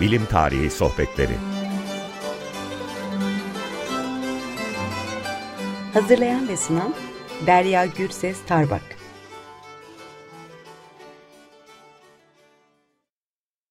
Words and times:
Bilim 0.00 0.26
Tarihi 0.26 0.70
Sohbetleri 0.70 1.36
Hazırlayan 5.94 6.48
ve 6.48 6.56
sunan 6.56 6.94
Derya 7.46 7.86
Gürses 7.86 8.46
Tarbak 8.46 8.82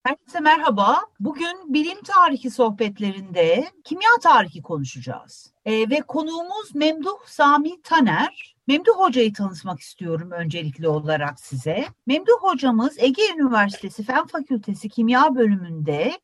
Herkese 0.04 0.40
merhaba. 0.40 1.02
Bugün 1.20 1.73
bilim 1.73 2.02
tarihi 2.02 2.50
sohbetlerinde 2.50 3.71
kimya 3.84 4.12
tarihi 4.23 4.62
konuşacağız. 4.62 5.54
Ee, 5.66 5.89
ve 5.89 6.02
konuğumuz 6.02 6.75
Memduh 6.75 7.25
Sami 7.25 7.82
Taner. 7.82 8.57
Memduh 8.68 8.93
Hoca'yı 8.93 9.34
tanıtmak 9.34 9.79
istiyorum 9.79 10.31
öncelikli 10.31 10.88
olarak 10.88 11.39
size. 11.39 11.85
Memduh 12.05 12.39
Hocamız 12.39 12.99
Ege 12.99 13.21
Üniversitesi 13.38 14.03
Fen 14.03 14.27
Fakültesi 14.27 14.89
Kimya 14.89 15.35
bölümünde 15.35 16.20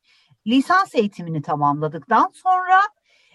lisans 0.48 0.96
eğitimini 0.96 1.42
tamamladıktan 1.42 2.32
sonra 2.34 2.82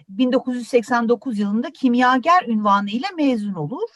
1989 0.09 1.39
yılında 1.39 1.71
kimyager 1.71 2.45
ünvanı 2.47 2.91
ile 2.91 3.07
mezun 3.17 3.55
olur. 3.55 3.89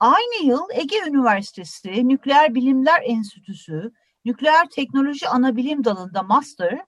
Aynı 0.00 0.46
yıl 0.46 0.62
Ege 0.74 0.96
Üniversitesi 1.08 2.08
Nükleer 2.08 2.54
Bilimler 2.54 3.02
Enstitüsü 3.04 3.92
Nükleer 4.24 4.68
Teknoloji 4.68 5.28
Anabilim 5.28 5.84
Dalı'nda 5.84 6.22
master, 6.22 6.80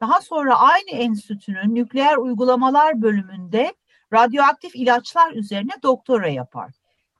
daha 0.00 0.20
sonra 0.20 0.58
aynı 0.58 0.90
enstitünün 0.90 1.74
nükleer 1.74 2.16
uygulamalar 2.16 3.02
bölümünde 3.02 3.74
radyoaktif 4.12 4.76
ilaçlar 4.76 5.32
üzerine 5.32 5.72
doktora 5.82 6.28
yapar. 6.28 6.77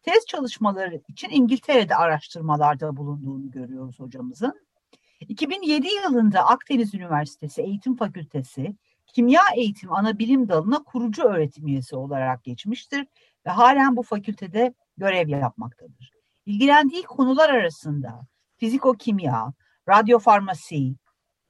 Tez 0.09 0.27
çalışmaları 0.27 1.01
için 1.09 1.29
İngiltere'de 1.31 1.97
araştırmalarda 1.97 2.97
bulunduğunu 2.97 3.51
görüyoruz 3.51 4.01
hocamızın. 4.01 4.67
2007 5.21 5.87
yılında 6.05 6.47
Akdeniz 6.47 6.95
Üniversitesi 6.95 7.63
Eğitim 7.63 7.97
Fakültesi 7.97 8.77
Kimya 9.07 9.43
Eğitim 9.57 9.93
Anabilim 9.93 10.49
Dalı'na 10.49 10.83
kurucu 10.83 11.23
öğretim 11.23 11.67
üyesi 11.67 11.97
olarak 11.97 12.45
geçmiştir 12.45 13.07
ve 13.47 13.51
halen 13.51 13.97
bu 13.97 14.03
fakültede 14.03 14.75
görev 14.97 15.29
yapmaktadır. 15.29 16.11
İlgilendiği 16.47 17.03
konular 17.03 17.51
arasında 17.51 18.21
fiziko-kimya, 18.57 19.53
radyofarmasi, 19.89 20.95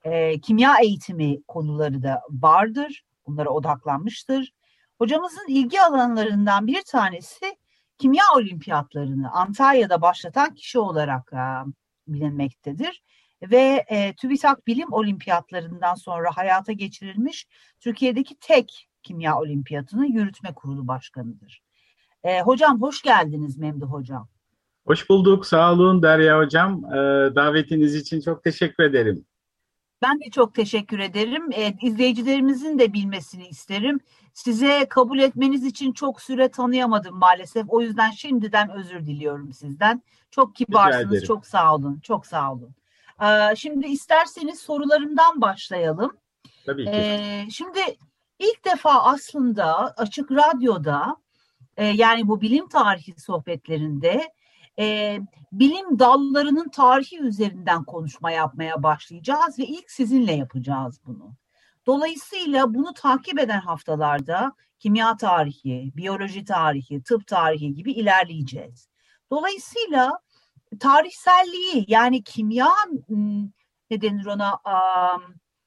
e, 0.05 0.41
kimya 0.41 0.75
eğitimi 0.83 1.43
konuları 1.43 2.03
da 2.03 2.23
vardır. 2.31 3.05
Bunlara 3.27 3.49
odaklanmıştır. 3.49 4.53
Hocamızın 4.99 5.47
ilgi 5.49 5.81
alanlarından 5.83 6.67
bir 6.67 6.83
tanesi 6.83 7.58
kimya 7.99 8.25
olimpiyatlarını 8.37 9.31
Antalya'da 9.33 10.03
başlatan 10.03 10.55
kişi 10.55 10.79
olarak 10.79 11.33
e, 11.33 11.43
bilinmektedir. 12.07 13.03
Ve 13.43 13.85
e, 13.89 14.15
TÜBİTAK 14.15 14.67
Bilim 14.67 14.93
Olimpiyatlarından 14.93 15.95
sonra 15.95 16.31
hayata 16.35 16.73
geçirilmiş 16.73 17.47
Türkiye'deki 17.81 18.37
tek 18.41 18.89
kimya 19.03 19.39
olimpiyatının 19.39 20.05
yürütme 20.05 20.55
kurulu 20.55 20.89
başkanıdır. 20.89 21.63
E, 22.25 22.41
hocam 22.41 22.83
hoş 22.83 23.03
geldiniz 23.03 23.59
Memduh 23.59 23.87
Hocam. 23.87 24.29
Hoş 24.89 25.11
bulduk. 25.11 25.47
Sağ 25.47 25.73
olun 25.73 26.03
Derya 26.03 26.39
Hocam. 26.39 26.85
Ee, 26.85 26.97
davetiniz 27.35 27.95
için 27.95 28.21
çok 28.21 28.45
teşekkür 28.45 28.85
ederim. 28.85 29.25
Ben 30.03 30.21
de 30.21 30.31
çok 30.31 30.55
teşekkür 30.55 30.99
ederim. 30.99 31.53
Ee, 31.53 31.75
izleyicilerimizin 31.83 32.79
de 32.79 32.93
bilmesini 32.93 33.49
isterim. 33.49 34.01
Size 34.33 34.87
kabul 34.89 35.19
etmeniz 35.19 35.65
için 35.65 35.93
çok 35.93 36.21
süre 36.23 36.49
tanıyamadım 36.49 37.19
maalesef. 37.19 37.65
O 37.69 37.81
yüzden 37.81 38.11
şimdiden 38.11 38.71
özür 38.71 39.07
diliyorum 39.07 39.53
sizden. 39.53 40.03
Çok 40.31 40.57
kibarsınız. 40.57 41.25
Çok 41.25 41.47
sağ 41.47 41.75
olun. 41.75 42.01
Çok 42.01 42.27
sağ 42.27 42.53
olun. 42.53 42.75
Ee, 43.23 43.57
şimdi 43.57 43.87
isterseniz 43.87 44.61
sorularımdan 44.61 45.41
başlayalım. 45.41 46.17
Tabii 46.67 46.85
ki. 46.85 46.91
Ee, 46.91 47.47
şimdi 47.51 47.81
ilk 48.39 48.65
defa 48.65 49.03
aslında 49.03 49.95
Açık 49.97 50.31
Radyo'da 50.31 51.17
e, 51.77 51.87
yani 51.87 52.29
bu 52.29 52.41
bilim 52.41 52.69
tarihi 52.69 53.21
sohbetlerinde 53.21 54.33
e, 54.79 55.19
bilim 55.53 55.99
dallarının 55.99 56.69
tarihi 56.69 57.21
üzerinden 57.21 57.85
konuşma 57.85 58.31
yapmaya 58.31 58.83
başlayacağız 58.83 59.59
ve 59.59 59.65
ilk 59.65 59.91
sizinle 59.91 60.33
yapacağız 60.33 61.01
bunu. 61.07 61.33
Dolayısıyla 61.87 62.75
bunu 62.75 62.95
takip 62.95 63.39
eden 63.39 63.61
haftalarda 63.61 64.53
kimya 64.79 65.17
tarihi, 65.17 65.93
biyoloji 65.97 66.45
tarihi, 66.45 67.03
tıp 67.03 67.27
tarihi 67.27 67.75
gibi 67.75 67.93
ilerleyeceğiz. 67.93 68.89
Dolayısıyla 69.31 70.19
tarihselliği 70.81 71.85
yani 71.89 72.23
kimya 72.23 72.69
ne 73.91 74.01
denir 74.01 74.27
ona 74.27 74.61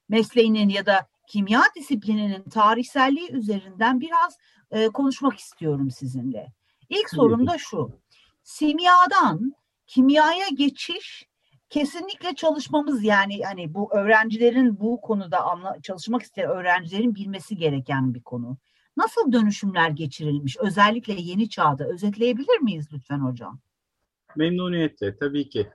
mesleğinin 0.10 0.70
ya 0.70 0.86
da 0.86 1.08
kimya 1.28 1.62
disiplininin 1.76 2.44
tarihselliği 2.44 3.32
üzerinden 3.32 4.02
biraz 4.02 4.38
konuşmak 4.94 5.40
istiyorum 5.40 5.92
sizinle. 5.92 6.54
İlk 6.90 7.10
sorum 7.10 7.48
da 7.48 7.58
şu 7.58 8.02
simyadan 8.44 9.56
kimyaya 9.88 10.48
geçiş 10.48 11.32
kesinlikle 11.70 12.36
çalışmamız 12.36 13.04
yani 13.04 13.44
hani 13.44 13.74
bu 13.74 13.94
öğrencilerin 13.94 14.80
bu 14.80 15.02
konuda 15.02 15.44
anla, 15.44 15.82
çalışmak 15.84 16.22
isteyen 16.22 16.50
öğrencilerin 16.50 17.16
bilmesi 17.16 17.58
gereken 17.58 18.14
bir 18.14 18.22
konu. 18.22 18.58
Nasıl 18.98 19.32
dönüşümler 19.32 19.90
geçirilmiş 19.90 20.58
özellikle 20.58 21.14
yeni 21.14 21.50
çağda 21.50 21.88
özetleyebilir 21.88 22.60
miyiz 22.62 22.88
lütfen 22.94 23.20
hocam? 23.20 23.60
Memnuniyetle 24.36 25.18
tabii 25.18 25.50
ki. 25.50 25.70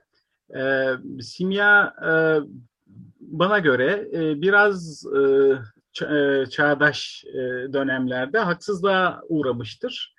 Ee, 0.55 0.93
simya 1.21 1.93
e, 2.07 2.11
bana 3.19 3.59
göre 3.59 4.07
e, 4.13 4.41
biraz 4.41 5.05
e, 5.05 6.09
e 6.15 6.45
çağdaş 6.45 7.25
e, 7.27 7.37
dönemlerde 7.73 8.39
haksızlığa 8.39 9.21
uğramıştır. 9.29 10.15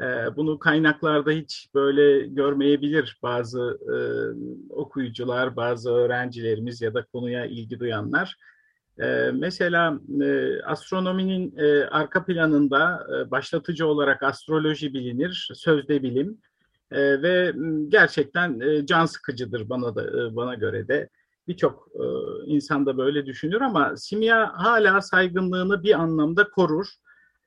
Ee, 0.00 0.36
bunu 0.36 0.58
kaynaklarda 0.58 1.30
hiç 1.30 1.68
böyle 1.74 2.26
görmeyebilir 2.26 3.18
bazı 3.22 3.78
e, 3.94 3.96
okuyucular, 4.72 5.56
bazı 5.56 5.90
öğrencilerimiz 5.90 6.82
ya 6.82 6.94
da 6.94 7.04
konuya 7.04 7.46
ilgi 7.46 7.80
duyanlar. 7.80 8.36
E, 8.98 9.30
mesela 9.34 10.00
e, 10.22 10.60
astronominin 10.62 11.56
e, 11.56 11.84
arka 11.84 12.24
planında 12.24 13.06
e, 13.14 13.30
başlatıcı 13.30 13.86
olarak 13.86 14.22
astroloji 14.22 14.94
bilinir, 14.94 15.50
sözde 15.54 16.02
bilim 16.02 16.38
e, 16.90 17.22
ve 17.22 17.52
gerçekten 17.88 18.60
e, 18.60 18.86
can 18.86 19.06
sıkıcıdır 19.06 19.68
bana 19.68 19.94
da 19.94 20.36
bana 20.36 20.54
göre 20.54 20.88
de. 20.88 21.08
Birçok 21.48 21.88
insan 22.46 22.86
da 22.86 22.98
böyle 22.98 23.26
düşünür 23.26 23.60
ama 23.60 23.96
simya 23.96 24.52
hala 24.54 25.00
saygınlığını 25.00 25.82
bir 25.82 26.00
anlamda 26.00 26.50
korur 26.50 26.86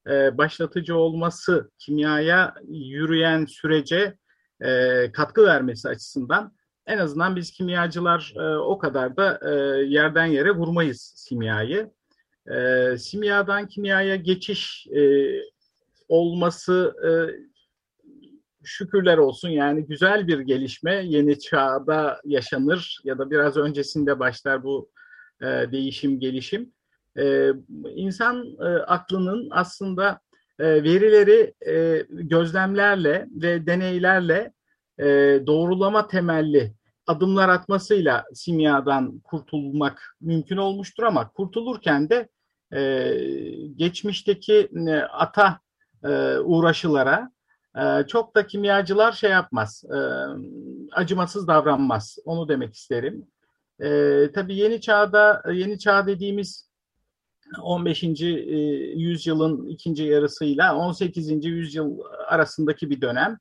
e, 0.10 0.38
başlatıcı 0.38 0.96
olması 0.98 1.72
kimyaya 1.80 2.54
yürüyen 2.68 3.46
sürece 3.46 4.18
e, 4.62 5.12
katkı 5.12 5.46
vermesi 5.46 5.90
açısından 5.90 6.54
en 6.88 6.98
azından 6.98 7.36
biz 7.36 7.52
kimyacılar 7.52 8.34
e, 8.38 8.58
o 8.58 8.78
kadar 8.78 9.18
da 9.18 9.50
yerden 9.82 10.26
yere 10.26 10.52
vurmayız 10.52 11.14
simyayı. 11.16 11.92
E, 12.52 12.98
simyadan 12.98 13.68
kimyaya 13.68 14.16
geçiş 14.16 14.88
olması 16.10 16.96
şükürler 18.64 19.18
olsun 19.18 19.50
yani 19.50 19.86
güzel 19.86 20.28
bir 20.28 20.40
gelişme 20.40 21.06
yeni 21.06 21.40
çağda 21.40 22.22
yaşanır 22.26 23.02
ya 23.04 23.18
da 23.18 23.32
biraz 23.32 23.58
öncesinde 23.58 24.20
başlar 24.20 24.64
bu 24.64 24.92
değişim 25.42 26.20
gelişim 26.20 26.73
e, 27.20 27.52
insan 27.96 28.46
e, 28.60 28.66
aklının 28.66 29.48
aslında 29.52 30.20
e, 30.60 30.84
verileri 30.84 31.54
e, 31.68 32.06
gözlemlerle 32.10 33.28
ve 33.32 33.66
deneylerle 33.66 34.54
e, 35.00 35.06
doğrulama 35.48 36.08
temelli 36.08 36.74
adımlar 37.08 37.50
atmasıyla 37.50 38.26
simyadan 38.34 39.20
kurtulmak 39.20 40.16
mümkün 40.22 40.58
olmuştur 40.58 41.04
ama 41.04 41.30
kurtulurken 41.30 42.10
de 42.10 42.30
e, 42.76 43.14
geçmişteki 43.76 44.70
e, 44.88 44.96
ata 44.96 45.60
e, 46.04 46.38
uğraşılara 46.38 47.32
e, 47.78 48.08
çok 48.08 48.36
da 48.36 48.48
kimyacılar 48.48 49.12
şey 49.12 49.32
yapmaz, 49.32 49.84
e, 49.90 49.98
acımasız 50.92 51.48
davranmaz. 51.48 52.18
Onu 52.26 52.50
demek 52.50 52.74
isterim. 52.74 53.28
E, 53.80 54.30
tabii 54.36 54.56
yeni 54.56 54.82
çağda, 54.82 55.44
yeni 55.52 55.80
çağ 55.80 56.08
dediğimiz 56.08 56.70
15. 57.62 58.04
E, 58.04 58.08
yüzyılın 58.96 59.68
ikinci 59.68 60.04
yarısıyla 60.04 60.76
18. 60.76 61.46
yüzyıl 61.46 62.00
arasındaki 62.28 62.90
bir 62.90 63.02
dönem. 63.02 63.38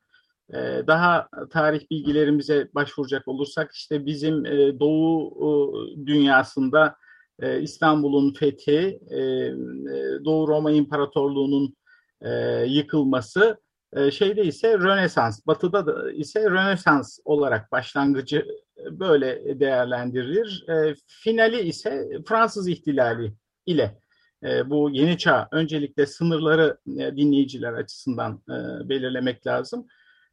E, 0.49 0.87
daha 0.87 1.27
tarih 1.49 1.89
bilgilerimize 1.91 2.69
başvuracak 2.75 3.27
olursak 3.27 3.71
işte 3.71 4.05
bizim 4.05 4.45
e, 4.45 4.79
Doğu 4.79 5.33
dünyasında 6.05 6.95
İstanbul'un 7.61 8.33
fethi, 8.33 8.99
Doğu 10.25 10.47
Roma 10.47 10.71
İmparatorluğu'nun 10.71 11.75
yıkılması 12.65 13.57
şeyde 14.11 14.43
ise 14.43 14.77
Rönesans, 14.77 15.47
Batı'da 15.47 15.85
da 15.87 16.11
ise 16.11 16.43
Rönesans 16.43 17.19
olarak 17.25 17.71
başlangıcı 17.71 18.47
böyle 18.91 19.59
değerlendirilir. 19.59 20.65
Finali 21.07 21.61
ise 21.61 22.07
Fransız 22.27 22.67
ihtilali 22.67 23.33
ile 23.65 23.99
e, 24.43 24.69
bu 24.69 24.89
yeni 24.89 25.17
çağ 25.17 25.47
öncelikle 25.51 26.05
sınırları 26.05 26.77
e, 26.87 27.17
dinleyiciler 27.17 27.73
açısından 27.73 28.41
e, 28.49 28.89
belirlemek 28.89 29.47
lazım. 29.47 29.87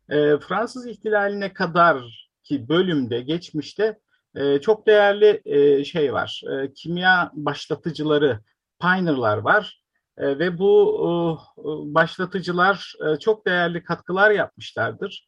E, 0.08 0.38
Fransız 0.38 0.86
ihtilaline 0.86 1.52
kadar 1.52 2.28
ki 2.42 2.68
bölümde 2.68 3.20
geçmişte 3.20 3.98
çok 4.62 4.86
değerli 4.86 5.42
şey 5.84 6.12
var. 6.12 6.42
Kimya 6.74 7.30
başlatıcıları, 7.34 8.40
pioneer'lar 8.80 9.36
var. 9.38 9.82
Ve 10.18 10.58
bu 10.58 11.38
başlatıcılar 11.94 12.94
çok 13.20 13.46
değerli 13.46 13.84
katkılar 13.84 14.30
yapmışlardır. 14.30 15.26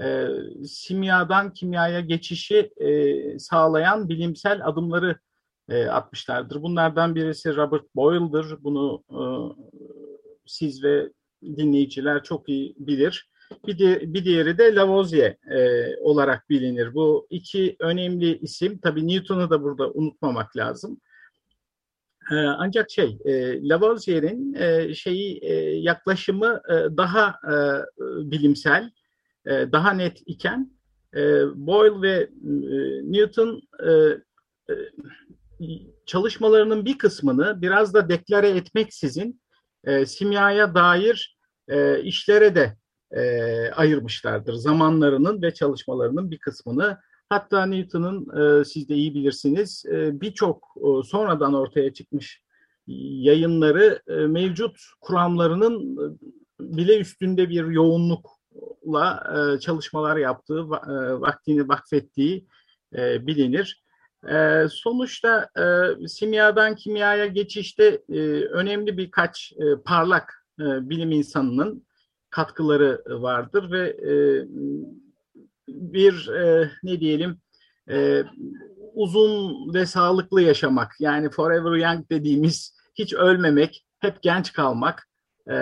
E, 0.00 0.26
simyadan 0.66 1.52
kimyaya 1.52 2.00
geçişi 2.00 2.70
sağlayan 3.38 4.08
bilimsel 4.08 4.66
adımları 4.66 5.18
e, 5.70 5.86
atmışlardır. 5.86 6.62
Bunlardan 6.62 7.14
birisi 7.14 7.56
Robert 7.56 7.94
Boyle'dır. 7.96 8.64
Bunu 8.64 9.04
e, 9.10 9.22
siz 10.46 10.84
ve 10.84 11.12
dinleyiciler 11.42 12.22
çok 12.22 12.48
iyi 12.48 12.74
bilir. 12.78 13.30
Bir, 13.66 13.78
de, 13.78 14.14
bir 14.14 14.24
diğeri 14.24 14.58
de 14.58 14.74
Lavoisier 14.74 15.36
e, 15.50 15.96
olarak 16.00 16.50
bilinir. 16.50 16.94
Bu 16.94 17.26
iki 17.30 17.76
önemli 17.80 18.38
isim. 18.38 18.78
Tabii 18.78 19.08
Newton'u 19.08 19.50
da 19.50 19.62
burada 19.62 19.90
unutmamak 19.90 20.56
lazım. 20.56 21.00
E, 22.30 22.34
ancak 22.34 22.90
şey, 22.90 23.18
e, 23.24 23.68
Lavoisier'in 23.68 24.54
e, 24.54 24.94
şeyi 24.94 25.38
e, 25.38 25.54
yaklaşımı 25.78 26.62
e, 26.68 26.74
daha 26.96 27.28
e, 27.28 27.54
bilimsel, 28.30 28.90
e, 29.46 29.72
daha 29.72 29.92
net 29.92 30.22
iken 30.26 30.70
e, 31.16 31.20
Boyle 31.54 32.02
ve 32.02 32.16
e, 32.16 33.12
Newton 33.12 33.62
e, 33.86 33.90
e, 34.72 34.74
çalışmalarının 36.06 36.84
bir 36.84 36.98
kısmını 36.98 37.62
biraz 37.62 37.94
da 37.94 38.08
deklare 38.08 38.48
etmeksizin 38.48 39.40
e, 39.84 40.06
simyaya 40.06 40.74
dair 40.74 41.38
e, 41.68 42.02
işlere 42.02 42.54
de 42.54 42.76
e, 43.12 43.22
ayırmışlardır. 43.70 44.54
Zamanlarının 44.54 45.42
ve 45.42 45.54
çalışmalarının 45.54 46.30
bir 46.30 46.38
kısmını. 46.38 46.98
Hatta 47.28 47.66
Newton'un 47.66 48.38
e, 48.40 48.64
siz 48.64 48.88
de 48.88 48.94
iyi 48.94 49.14
bilirsiniz 49.14 49.84
e, 49.92 50.20
birçok 50.20 50.68
e, 50.76 51.02
sonradan 51.06 51.54
ortaya 51.54 51.92
çıkmış 51.92 52.42
yayınları 52.86 54.02
e, 54.08 54.14
mevcut 54.14 54.76
kuramlarının 55.00 55.96
e, 55.96 56.16
bile 56.60 56.98
üstünde 56.98 57.48
bir 57.48 57.66
yoğunlukla 57.66 59.32
e, 59.36 59.60
çalışmalar 59.60 60.16
yaptığı, 60.16 60.60
e, 60.60 61.20
vaktini 61.20 61.68
vakfettiği 61.68 62.46
e, 62.96 63.26
bilinir. 63.26 63.82
E, 64.28 64.66
sonuçta 64.70 65.48
e, 65.58 66.08
simyadan 66.08 66.74
kimyaya 66.74 67.26
geçişte 67.26 68.02
e, 68.08 68.20
önemli 68.44 68.96
birkaç 68.96 69.52
e, 69.52 69.82
parlak 69.84 70.46
e, 70.60 70.64
bilim 70.90 71.12
insanının 71.12 71.86
katkıları 72.30 73.02
vardır 73.08 73.70
ve 73.70 73.88
e, 73.88 74.14
bir 75.68 76.28
e, 76.28 76.70
ne 76.82 77.00
diyelim 77.00 77.40
e, 77.90 78.24
uzun 78.94 79.74
ve 79.74 79.86
sağlıklı 79.86 80.42
yaşamak 80.42 80.92
yani 81.00 81.30
forever 81.30 81.76
young 81.76 82.10
dediğimiz 82.10 82.74
hiç 82.94 83.14
ölmemek, 83.14 83.86
hep 83.98 84.22
genç 84.22 84.52
kalmak, 84.52 85.08
e, 85.50 85.54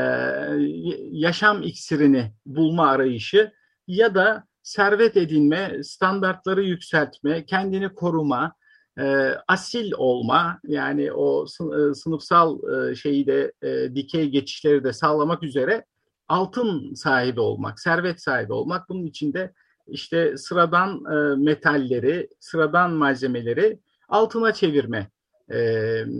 yaşam 1.11 1.62
iksirini 1.62 2.32
bulma 2.46 2.88
arayışı 2.88 3.52
ya 3.87 4.14
da 4.14 4.48
servet 4.69 5.17
edinme, 5.17 5.85
standartları 5.85 6.62
yükseltme, 6.62 7.47
kendini 7.47 7.94
koruma, 7.94 8.55
e, 8.99 9.35
asil 9.49 9.93
olma 9.97 10.61
yani 10.67 11.12
o 11.12 11.44
e, 11.44 11.94
sınıfsal 11.94 12.59
e, 12.73 12.94
şeyi 12.94 13.26
de 13.26 13.53
e, 13.62 13.94
dikey 13.94 14.29
geçişleri 14.29 14.85
de 14.85 14.93
sağlamak 14.93 15.43
üzere 15.43 15.85
altın 16.29 16.94
sahibi 16.94 17.41
olmak, 17.41 17.81
servet 17.81 18.23
sahibi 18.23 18.53
olmak. 18.53 18.88
Bunun 18.88 19.06
içinde 19.06 19.53
işte 19.87 20.37
sıradan 20.37 21.03
metalleri, 21.43 22.29
sıradan 22.41 22.93
malzemeleri 22.93 23.79
altına 24.09 24.53
çevirme 24.53 25.11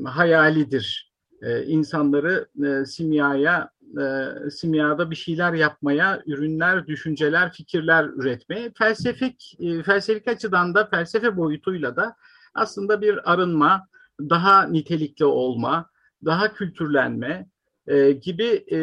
hayalidir. 0.05 1.08
E, 1.43 1.65
insanları 1.65 2.49
e, 2.65 2.85
simyaya, 2.85 3.71
e, 4.01 4.51
simyada 4.51 5.11
bir 5.11 5.17
şeyler 5.17 5.53
yapmaya, 5.53 6.23
ürünler, 6.27 6.87
düşünceler, 6.87 7.53
fikirler 7.53 8.05
üretmeye, 8.05 8.73
felsefik, 8.79 9.57
e, 9.61 9.83
felsefik 9.83 10.29
açıdan 10.29 10.75
da 10.75 10.87
felsefe 10.87 11.37
boyutuyla 11.37 11.97
da 11.97 12.17
aslında 12.55 13.01
bir 13.01 13.33
arınma, 13.33 13.89
daha 14.21 14.63
nitelikli 14.63 15.25
olma, 15.25 15.91
daha 16.25 16.55
kültürlenme 16.55 17.49
e, 17.87 18.13
gibi 18.13 18.65
e, 18.71 18.79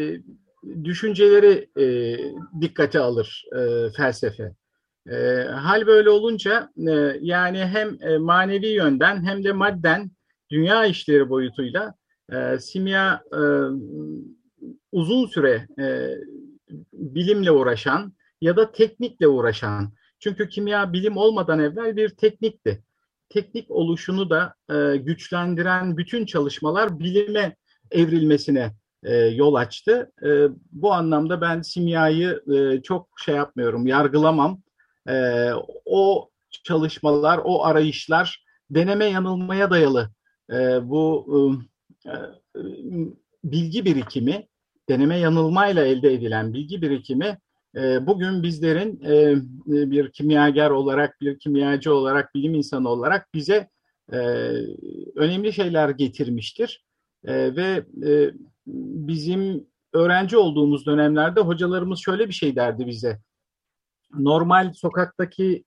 e, 0.00 0.22
düşünceleri 0.84 1.70
e, 1.80 2.16
dikkate 2.60 2.98
alır 2.98 3.44
e, 3.56 3.90
felsefe. 3.96 4.54
E, 5.10 5.42
hal 5.42 5.86
böyle 5.86 6.10
olunca 6.10 6.70
e, 6.88 6.92
yani 7.20 7.58
hem 7.58 8.02
e, 8.02 8.18
manevi 8.18 8.66
yönden 8.66 9.24
hem 9.24 9.44
de 9.44 9.52
madden 9.52 10.10
dünya 10.50 10.86
işleri 10.86 11.28
boyutuyla 11.28 11.94
e, 12.32 12.58
simya 12.58 13.22
e, 13.32 13.42
uzun 14.92 15.26
süre 15.26 15.66
e, 15.78 16.14
bilimle 16.92 17.50
uğraşan 17.50 18.12
ya 18.40 18.56
da 18.56 18.72
teknikle 18.72 19.28
uğraşan. 19.28 19.92
Çünkü 20.18 20.48
kimya 20.48 20.92
bilim 20.92 21.16
olmadan 21.16 21.58
evvel 21.58 21.96
bir 21.96 22.08
teknikti. 22.08 22.84
Teknik 23.28 23.70
oluşunu 23.70 24.30
da 24.30 24.54
e, 24.70 24.96
güçlendiren 24.96 25.96
bütün 25.96 26.26
çalışmalar 26.26 27.00
bilime 27.00 27.56
evrilmesine 27.90 28.72
e, 29.02 29.16
yol 29.16 29.54
açtı. 29.54 30.12
E, 30.24 30.28
bu 30.72 30.92
anlamda 30.92 31.40
ben 31.40 31.62
simyayı 31.62 32.42
e, 32.54 32.82
çok 32.82 33.08
şey 33.24 33.34
yapmıyorum, 33.34 33.86
yargılamam. 33.86 34.62
E, 35.08 35.46
o 35.84 36.30
çalışmalar, 36.64 37.40
o 37.44 37.64
arayışlar 37.64 38.44
deneme 38.70 39.04
yanılmaya 39.04 39.70
dayalı. 39.70 40.10
E, 40.52 40.88
bu 40.90 41.26
e, 42.06 42.10
e 42.10 42.12
bilgi 43.44 43.84
birikimi, 43.84 44.48
deneme 44.88 45.18
yanılmayla 45.18 45.84
elde 45.84 46.12
edilen 46.12 46.54
bilgi 46.54 46.82
birikimi 46.82 47.38
e, 47.76 48.06
bugün 48.06 48.42
bizlerin 48.42 49.00
e, 49.04 49.36
bir 49.66 50.12
kimyager 50.12 50.70
olarak, 50.70 51.20
bir 51.20 51.38
kimyacı 51.38 51.94
olarak, 51.94 52.34
bilim 52.34 52.54
insanı 52.54 52.88
olarak 52.88 53.34
bize 53.34 53.68
önemli 55.16 55.52
şeyler 55.52 55.88
getirmiştir. 55.88 56.84
Ve 57.24 57.84
bizim 58.66 59.66
öğrenci 59.92 60.36
olduğumuz 60.36 60.86
dönemlerde 60.86 61.40
hocalarımız 61.40 61.98
şöyle 61.98 62.28
bir 62.28 62.32
şey 62.32 62.56
derdi 62.56 62.86
bize. 62.86 63.20
Normal 64.14 64.72
sokaktaki 64.72 65.64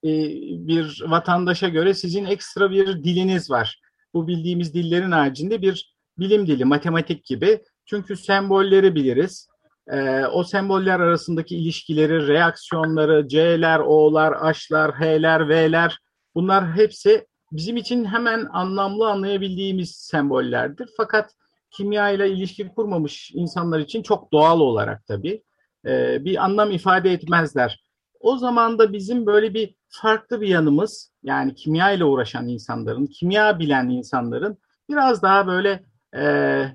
bir 0.67 1.03
vatandaşa 1.07 1.69
göre 1.69 1.93
sizin 1.93 2.25
ekstra 2.25 2.71
bir 2.71 3.03
diliniz 3.03 3.51
var. 3.51 3.82
Bu 4.13 4.27
bildiğimiz 4.27 4.73
dillerin 4.73 5.11
haricinde 5.11 5.61
bir 5.61 5.95
bilim 6.17 6.47
dili, 6.47 6.65
matematik 6.65 7.25
gibi. 7.25 7.61
Çünkü 7.85 8.17
sembolleri 8.17 8.95
biliriz. 8.95 9.47
E, 9.87 10.25
o 10.25 10.43
semboller 10.43 10.99
arasındaki 10.99 11.57
ilişkileri, 11.57 12.27
reaksiyonları, 12.27 13.27
C'ler, 13.27 13.79
O'lar, 13.79 14.33
H'lar, 14.33 14.91
H'ler, 14.99 15.49
V'ler 15.49 15.97
bunlar 16.35 16.75
hepsi 16.75 17.27
bizim 17.51 17.77
için 17.77 18.05
hemen 18.05 18.47
anlamlı 18.53 19.09
anlayabildiğimiz 19.09 19.91
sembollerdir. 19.95 20.89
Fakat 20.97 21.31
kimya 21.71 22.09
ile 22.09 22.29
ilişki 22.29 22.67
kurmamış 22.67 23.31
insanlar 23.33 23.79
için 23.79 24.03
çok 24.03 24.31
doğal 24.33 24.59
olarak 24.59 25.05
tabii 25.05 25.43
e, 25.87 26.25
bir 26.25 26.43
anlam 26.43 26.71
ifade 26.71 27.11
etmezler. 27.11 27.82
O 28.23 28.37
zaman 28.37 28.79
da 28.79 28.93
bizim 28.93 29.25
böyle 29.25 29.53
bir 29.53 29.75
farklı 29.89 30.41
bir 30.41 30.47
yanımız 30.47 31.11
yani 31.23 31.55
kimya 31.55 31.91
ile 31.91 32.05
uğraşan 32.05 32.47
insanların, 32.47 33.05
kimya 33.05 33.59
bilen 33.59 33.89
insanların 33.89 34.57
biraz 34.89 35.21
daha 35.21 35.47
böyle 35.47 35.83
e, 36.13 36.23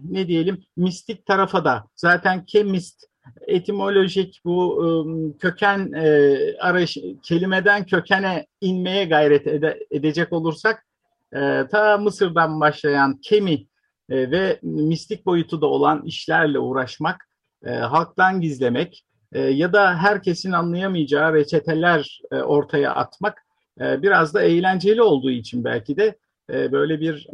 ne 0.03 0.29
diyelim 0.29 0.65
mistik 0.77 1.27
tarafa 1.27 1.65
da 1.65 1.85
zaten 1.97 2.45
kemist 2.45 3.05
etimolojik 3.47 4.41
bu 4.45 4.83
ıı, 4.83 5.39
köken 5.39 5.93
e, 5.93 6.37
arayış 6.61 6.99
kelimeden 7.23 7.87
kökene 7.87 8.47
inmeye 8.61 9.05
gayret 9.05 9.47
ede, 9.47 9.87
edecek 9.91 10.33
olursak 10.33 10.87
e, 11.33 11.67
ta 11.71 11.99
Mısır'dan 11.99 12.61
başlayan 12.61 13.21
kemi 13.23 13.67
e, 14.11 14.31
ve 14.31 14.59
mistik 14.63 15.27
boyutu 15.27 15.61
da 15.61 15.67
olan 15.67 16.03
işlerle 16.03 16.59
uğraşmak, 16.59 17.29
e, 17.65 17.71
halktan 17.71 18.41
gizlemek 18.41 19.05
e, 19.33 19.41
ya 19.41 19.73
da 19.73 19.97
herkesin 19.97 20.53
anlayamayacağı 20.53 21.35
reçeteler 21.35 22.21
e, 22.33 22.37
ortaya 22.37 22.95
atmak 22.95 23.47
e, 23.81 24.03
biraz 24.03 24.35
da 24.35 24.43
eğlenceli 24.43 25.03
olduğu 25.03 25.31
için 25.31 25.65
belki 25.65 25.97
de 25.97 26.19
e, 26.51 26.73
böyle 26.73 27.01
bir 27.01 27.29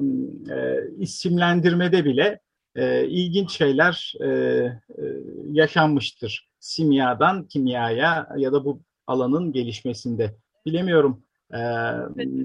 e, 0.50 0.88
isimlendirmede 0.98 2.04
bile 2.04 2.40
e, 2.76 3.06
ilginç 3.06 3.50
şeyler 3.50 4.14
e, 4.20 4.26
e, 4.28 4.80
yaşanmıştır 5.50 6.48
simyadan 6.64 7.44
kimyaya 7.44 8.28
ya 8.36 8.52
da 8.52 8.64
bu 8.64 8.80
alanın 9.06 9.52
gelişmesinde. 9.52 10.36
Bilemiyorum 10.66 11.22
e, 11.52 11.60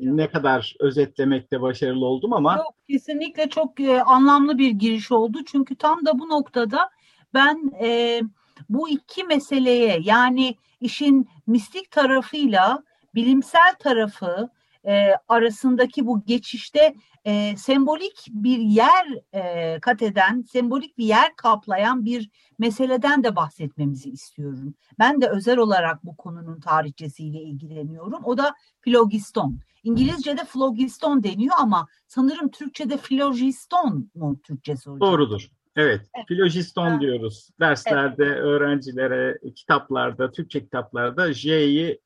ne 0.01 0.29
kadar 0.29 0.75
özetlemekte 0.79 1.61
başarılı 1.61 2.05
oldum 2.05 2.33
ama. 2.33 2.55
Yok, 2.55 2.75
kesinlikle 2.89 3.49
çok 3.49 3.79
e, 3.79 4.01
anlamlı 4.01 4.57
bir 4.57 4.69
giriş 4.69 5.11
oldu. 5.11 5.37
Çünkü 5.45 5.75
tam 5.75 6.05
da 6.05 6.19
bu 6.19 6.29
noktada 6.29 6.89
ben 7.33 7.71
e, 7.81 8.21
bu 8.69 8.89
iki 8.89 9.23
meseleye 9.23 9.99
yani 10.03 10.55
işin 10.81 11.29
mistik 11.47 11.91
tarafıyla 11.91 12.83
bilimsel 13.15 13.75
tarafı 13.79 14.49
e, 14.87 15.11
arasındaki 15.27 16.05
bu 16.05 16.25
geçişte 16.25 16.95
e, 17.25 17.57
sembolik 17.57 18.27
bir 18.29 18.57
yer 18.57 19.07
e, 19.33 19.79
kat 19.79 20.01
eden, 20.01 20.41
sembolik 20.41 20.97
bir 20.97 21.05
yer 21.05 21.35
kaplayan 21.35 22.05
bir 22.05 22.29
meseleden 22.59 23.23
de 23.23 23.35
bahsetmemizi 23.35 24.09
istiyorum. 24.09 24.73
Ben 24.99 25.21
de 25.21 25.29
özel 25.29 25.57
olarak 25.57 26.05
bu 26.05 26.17
konunun 26.17 26.59
tarihçesiyle 26.59 27.41
ilgileniyorum. 27.41 28.23
O 28.23 28.37
da 28.37 28.53
flogiston. 28.81 29.59
İngilizce'de 29.83 30.45
flogiston 30.45 31.23
deniyor 31.23 31.55
ama 31.59 31.87
sanırım 32.07 32.49
Türkçe'de 32.49 32.97
flogiston 32.97 34.09
mu 34.15 34.39
Türkçesi 34.43 34.89
hocam? 34.89 34.99
Doğrudur. 34.99 35.49
Evet, 35.75 36.01
evet. 36.15 36.27
filojiston 36.27 37.01
diyoruz. 37.01 37.49
Derslerde 37.59 38.25
evet. 38.25 38.37
öğrencilere, 38.37 39.39
kitaplarda, 39.55 40.31
Türkçe 40.31 40.59
kitaplarda 40.59 41.33
J'yi 41.33 42.01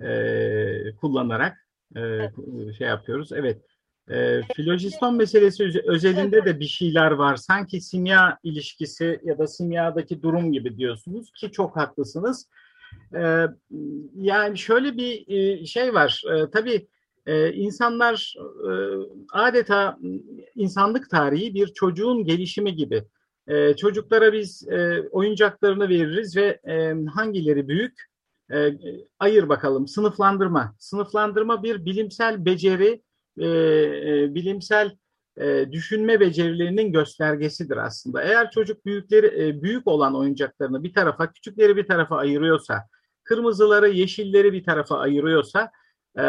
e, 0.00 0.94
kullanarak 1.00 1.56
e, 1.96 2.00
evet. 2.00 2.34
şey 2.78 2.88
yapıyoruz. 2.88 3.32
Evet, 3.32 3.62
e, 4.10 4.42
filojiston 4.56 5.16
meselesi 5.16 5.82
özelinde 5.84 6.44
de 6.44 6.60
bir 6.60 6.66
şeyler 6.66 7.10
var. 7.10 7.36
Sanki 7.36 7.80
simya 7.80 8.38
ilişkisi 8.42 9.20
ya 9.24 9.38
da 9.38 9.46
simyadaki 9.46 10.22
durum 10.22 10.52
gibi 10.52 10.76
diyorsunuz 10.76 11.32
ki 11.32 11.52
çok 11.52 11.76
haklısınız. 11.76 12.48
E, 13.14 13.46
yani 14.14 14.58
şöyle 14.58 14.96
bir 14.96 15.28
e, 15.28 15.66
şey 15.66 15.94
var. 15.94 16.22
E, 16.32 16.50
tabii 16.50 16.88
e, 17.26 17.52
insanlar 17.52 18.34
e, 18.38 18.72
adeta 19.32 19.98
insanlık 20.54 21.10
tarihi 21.10 21.54
bir 21.54 21.66
çocuğun 21.66 22.24
gelişimi 22.24 22.76
gibi. 22.76 23.04
E, 23.48 23.76
çocuklara 23.76 24.32
biz 24.32 24.68
e, 24.68 25.08
oyuncaklarını 25.10 25.88
veririz 25.88 26.36
ve 26.36 26.60
e, 26.68 26.94
hangileri 27.14 27.68
büyük 27.68 28.10
e, 28.52 28.72
ayır 29.18 29.48
bakalım. 29.48 29.88
Sınıflandırma. 29.88 30.74
Sınıflandırma 30.78 31.62
bir 31.62 31.84
bilimsel 31.84 32.44
beceri, 32.44 33.02
e, 33.38 33.46
e, 33.46 34.34
bilimsel 34.34 34.96
e, 35.40 35.72
düşünme 35.72 36.20
becerilerinin 36.20 36.92
göstergesidir 36.92 37.76
aslında. 37.76 38.22
Eğer 38.22 38.50
çocuk 38.50 38.86
büyükleri 38.86 39.46
e, 39.46 39.62
büyük 39.62 39.88
olan 39.88 40.16
oyuncaklarını 40.16 40.82
bir 40.82 40.94
tarafa, 40.94 41.32
küçükleri 41.32 41.76
bir 41.76 41.86
tarafa 41.86 42.16
ayırıyorsa, 42.16 42.88
kırmızıları, 43.24 43.88
yeşilleri 43.88 44.52
bir 44.52 44.64
tarafa 44.64 44.98
ayırıyorsa, 44.98 45.70
e, 46.18 46.22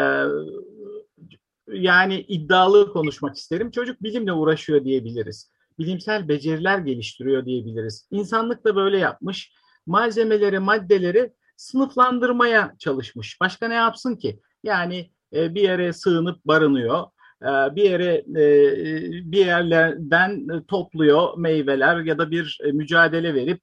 yani 1.74 2.20
iddialı 2.20 2.92
konuşmak 2.92 3.36
isterim. 3.36 3.70
Çocuk 3.70 4.02
bilimle 4.02 4.32
uğraşıyor 4.32 4.84
diyebiliriz. 4.84 5.50
Bilimsel 5.78 6.28
beceriler 6.28 6.78
geliştiriyor 6.78 7.46
diyebiliriz. 7.46 8.08
İnsanlık 8.10 8.64
da 8.64 8.76
böyle 8.76 8.98
yapmış. 8.98 9.52
Malzemeleri, 9.86 10.58
maddeleri 10.58 11.32
sınıflandırmaya 11.56 12.74
çalışmış. 12.78 13.40
Başka 13.40 13.68
ne 13.68 13.74
yapsın 13.74 14.16
ki? 14.16 14.40
Yani 14.62 15.10
e, 15.34 15.54
bir 15.54 15.62
yere 15.62 15.92
sığınıp 15.92 16.44
barınıyor. 16.44 17.04
E, 17.42 17.76
bir 17.76 17.82
yere 17.82 18.14
e, 18.14 18.46
bir 19.32 19.46
yerlerden 19.46 20.46
topluyor 20.68 21.38
meyveler 21.38 22.00
ya 22.00 22.18
da 22.18 22.30
bir 22.30 22.60
mücadele 22.72 23.34
verip 23.34 23.60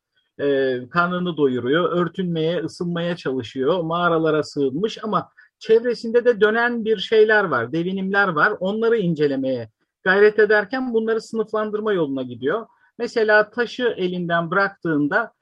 karnını 0.89 1.37
doyuruyor, 1.37 1.91
örtünmeye, 1.91 2.59
ısınmaya 2.59 3.15
çalışıyor, 3.15 3.83
mağaralara 3.83 4.43
sığınmış 4.43 5.03
ama 5.03 5.29
çevresinde 5.59 6.25
de 6.25 6.41
dönen 6.41 6.85
bir 6.85 6.97
şeyler 6.97 7.43
var, 7.43 7.71
devinimler 7.71 8.27
var. 8.27 8.53
Onları 8.59 8.97
incelemeye 8.97 9.69
gayret 10.03 10.39
ederken 10.39 10.93
bunları 10.93 11.21
sınıflandırma 11.21 11.93
yoluna 11.93 12.21
gidiyor. 12.21 12.67
Mesela 12.97 13.49
taşı 13.49 13.83
elinden 13.97 14.51
bıraktığında 14.51 15.33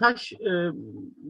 taş 0.00 0.32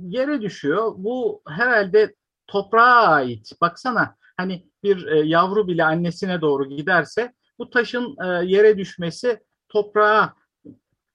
yere 0.08 0.42
düşüyor. 0.42 0.92
Bu 0.96 1.42
herhalde 1.48 2.14
toprağa 2.46 3.06
ait. 3.06 3.52
Baksana 3.60 4.16
hani 4.36 4.66
bir 4.82 5.06
e, 5.06 5.18
yavru 5.18 5.68
bile 5.68 5.84
annesine 5.84 6.40
doğru 6.40 6.68
giderse 6.68 7.32
bu 7.58 7.70
taşın 7.70 8.16
e, 8.24 8.26
yere 8.26 8.78
düşmesi 8.78 9.40
toprağa 9.68 10.34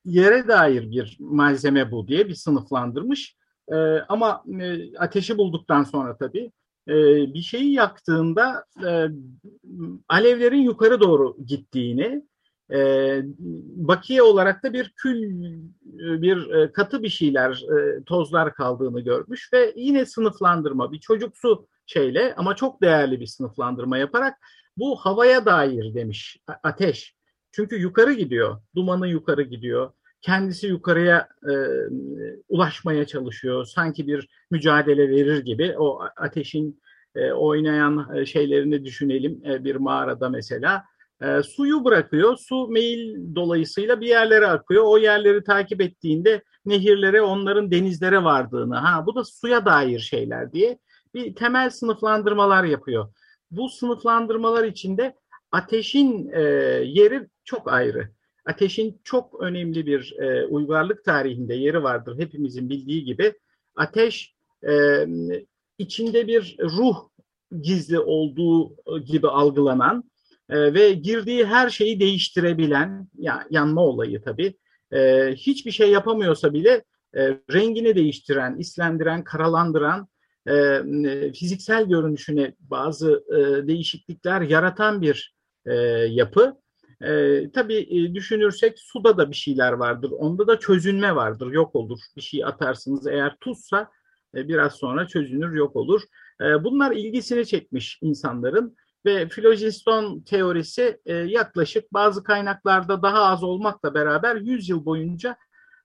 yere 0.06 0.48
dair 0.48 0.92
bir 0.92 1.18
malzeme 1.20 1.92
bu 1.92 2.08
diye 2.08 2.28
bir 2.28 2.36
sınıflandırmış. 2.36 3.36
E, 3.72 3.76
ama 4.00 4.44
e, 4.62 4.98
ateşi 4.98 5.38
bulduktan 5.38 5.84
sonra 5.84 6.18
tabii 6.18 6.52
e, 6.90 6.94
bir 7.34 7.42
şeyi 7.42 7.74
yaktığında 7.74 8.66
e, 8.88 9.08
alevlerin 10.10 10.62
yukarı 10.62 11.02
doğru 11.02 11.38
gittiğini 11.46 12.24
e, 12.74 13.22
bakiye 13.76 14.22
olarak 14.22 14.64
da 14.64 14.74
bir 14.74 14.94
kül, 14.96 15.22
bir 16.22 16.50
e, 16.50 16.72
katı 16.72 17.04
bir 17.04 17.10
şeyler, 17.10 17.64
tozlar 18.06 18.54
kaldığını 18.54 19.02
görmüş 19.02 19.54
ve 19.54 19.74
yine 19.76 20.06
sınıflandırma, 20.06 20.92
bir 20.92 21.00
çocuksu 21.00 21.68
şeyle 21.86 22.34
ama 22.38 22.56
çok 22.56 22.82
değerli 22.82 23.20
bir 23.20 23.26
sınıflandırma 23.26 23.98
yaparak 23.98 24.38
bu 24.78 24.96
havaya 24.96 25.46
dair 25.46 25.94
demiş 25.94 26.38
ateş. 26.64 27.16
Çünkü 27.52 27.76
yukarı 27.76 28.14
gidiyor, 28.14 28.62
dumanı 28.76 29.08
yukarı 29.08 29.42
gidiyor. 29.42 29.92
Kendisi 30.22 30.68
yukarıya 30.68 31.28
e, 31.44 31.54
ulaşmaya 32.50 33.06
çalışıyor. 33.06 33.66
Sanki 33.66 34.08
bir 34.08 34.30
mücadele 34.52 35.10
verir 35.10 35.46
gibi 35.46 35.76
o 35.78 36.00
ateşin 36.18 36.82
e, 37.16 37.32
oynayan 37.32 38.24
şeylerini 38.24 38.86
düşünelim 38.86 39.42
e, 39.46 39.64
bir 39.64 39.76
mağarada 39.76 40.30
mesela 40.30 40.84
e, 41.22 41.44
suyu 41.44 41.86
bırakıyor. 41.86 42.38
Su 42.38 42.68
meyil 42.68 43.36
dolayısıyla 43.36 44.02
bir 44.02 44.08
yerlere 44.08 44.48
akıyor. 44.48 44.84
O 44.88 44.98
yerleri 44.98 45.44
takip 45.44 45.82
ettiğinde 45.82 46.44
nehirlere, 46.66 47.22
onların 47.22 47.72
denizlere 47.72 48.24
vardığını, 48.24 48.76
ha 48.76 49.06
bu 49.06 49.16
da 49.16 49.24
suya 49.24 49.66
dair 49.66 50.00
şeyler 50.00 50.54
diye 50.54 50.80
bir 51.14 51.36
temel 51.36 51.70
sınıflandırmalar 51.70 52.64
yapıyor. 52.64 53.14
Bu 53.52 53.70
sınıflandırmalar 53.70 54.64
içinde 54.64 55.16
ateşin 55.52 56.30
e, 56.34 56.42
yeri 56.84 57.28
çok 57.44 57.74
ayrı. 57.74 58.10
Ateşin 58.46 59.02
çok 59.04 59.42
önemli 59.42 59.86
bir 59.86 60.16
e, 60.20 60.46
uygarlık 60.46 61.06
tarihinde 61.06 61.56
yeri 61.56 61.84
vardır 61.84 62.20
hepimizin 62.20 62.70
bildiği 62.70 63.06
gibi. 63.06 63.34
Ateş 63.76 64.34
e, 64.70 65.06
içinde 65.78 66.28
bir 66.28 66.58
ruh 66.60 67.10
gizli 67.62 68.00
olduğu 68.00 68.76
gibi 69.06 69.28
algılanan 69.28 70.04
e, 70.50 70.74
ve 70.74 70.92
girdiği 70.92 71.46
her 71.46 71.70
şeyi 71.70 72.00
değiştirebilen, 72.00 73.08
ya 73.18 73.48
yanma 73.50 73.82
olayı 73.82 74.22
tabii, 74.22 74.54
e, 74.94 75.32
hiçbir 75.36 75.72
şey 75.72 75.92
yapamıyorsa 75.92 76.54
bile 76.54 76.84
e, 77.16 77.38
rengini 77.54 77.96
değiştiren, 77.96 78.56
islendiren, 78.58 79.24
karalandıran, 79.24 80.08
e, 80.48 80.54
e, 80.56 81.34
fiziksel 81.34 81.86
görünüşüne 81.86 82.54
bazı 82.60 83.24
e, 83.30 83.68
değişiklikler 83.68 84.42
yaratan 84.42 85.02
bir 85.02 85.36
e, 85.66 85.74
yapı. 86.10 86.58
E, 87.02 87.44
tabii 87.52 88.12
düşünürsek 88.16 88.80
suda 88.80 89.18
da 89.18 89.30
bir 89.30 89.36
şeyler 89.36 89.74
vardır. 89.74 90.12
Onda 90.12 90.48
da 90.48 90.60
çözünme 90.60 91.16
vardır, 91.16 91.52
yok 91.52 91.76
olur. 91.76 92.00
Bir 92.16 92.22
şey 92.22 92.46
atarsınız 92.46 93.08
eğer 93.08 93.36
tuzsa 93.42 93.90
e, 94.36 94.48
biraz 94.48 94.74
sonra 94.74 95.08
çözünür, 95.08 95.54
yok 95.54 95.76
olur. 95.76 96.02
E, 96.42 96.64
bunlar 96.64 96.92
ilgisini 96.92 97.46
çekmiş 97.46 98.00
insanların 98.02 98.76
ve 99.06 99.30
filojiston 99.30 100.20
teorisi 100.20 101.00
e, 101.06 101.14
yaklaşık 101.14 101.94
bazı 101.94 102.24
kaynaklarda 102.24 103.02
daha 103.02 103.26
az 103.26 103.44
olmakla 103.44 103.94
beraber 103.94 104.36
100 104.36 104.70
yıl 104.70 104.86
boyunca 104.86 105.38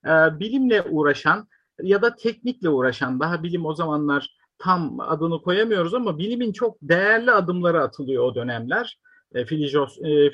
e, 0.04 0.10
bilimle 0.40 0.82
uğraşan 0.82 1.48
ya 1.82 2.02
da 2.02 2.16
teknikle 2.16 2.68
uğraşan, 2.68 3.20
daha 3.20 3.42
bilim 3.42 3.66
o 3.66 3.74
zamanlar 3.74 4.36
tam 4.58 5.00
adını 5.00 5.42
koyamıyoruz 5.42 5.94
ama 5.94 6.18
bilimin 6.18 6.52
çok 6.52 6.76
değerli 6.82 7.30
adımları 7.30 7.82
atılıyor 7.82 8.24
o 8.24 8.34
dönemler. 8.34 8.98
E, 9.34 9.40
e, 9.40 10.30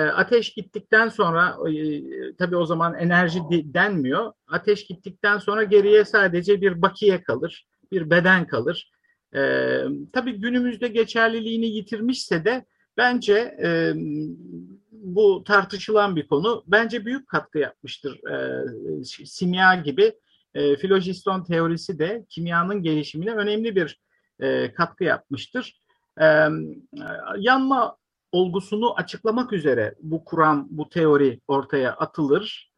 Ateş 0.00 0.54
gittikten 0.54 1.08
sonra 1.08 1.56
e, 1.70 2.02
tabii 2.36 2.56
o 2.56 2.66
zaman 2.66 2.94
enerji 2.94 3.40
denmiyor. 3.50 4.32
Ateş 4.48 4.86
gittikten 4.86 5.38
sonra 5.38 5.62
geriye 5.64 6.04
sadece 6.04 6.60
bir 6.60 6.82
bakiye 6.82 7.22
kalır, 7.22 7.66
bir 7.92 8.10
beden 8.10 8.46
kalır. 8.46 8.90
E, 9.34 9.40
tabii 10.12 10.32
günümüzde 10.32 10.88
geçerliliğini 10.88 11.66
yitirmişse 11.66 12.44
de 12.44 12.64
bence 12.96 13.56
e, 13.62 13.92
bu 14.92 15.44
tartışılan 15.44 16.16
bir 16.16 16.26
konu. 16.26 16.64
Bence 16.66 17.04
büyük 17.04 17.28
katkı 17.28 17.58
yapmıştır 17.58 18.20
e, 18.30 18.64
simya 19.26 19.74
gibi. 19.74 20.12
E, 20.54 20.76
filojiston 20.76 21.44
teorisi 21.44 21.98
de 21.98 22.24
kimyanın 22.28 22.82
gelişimine 22.82 23.30
önemli 23.30 23.76
bir 23.76 24.00
katkı 24.74 25.04
yapmıştır. 25.04 25.80
E, 26.20 26.48
yanma 27.38 27.96
olgusunu 28.32 28.94
açıklamak 28.94 29.52
üzere 29.52 29.94
bu 30.00 30.24
kuram, 30.24 30.68
bu 30.70 30.88
teori 30.88 31.40
ortaya 31.48 31.92
atılır. 31.92 32.72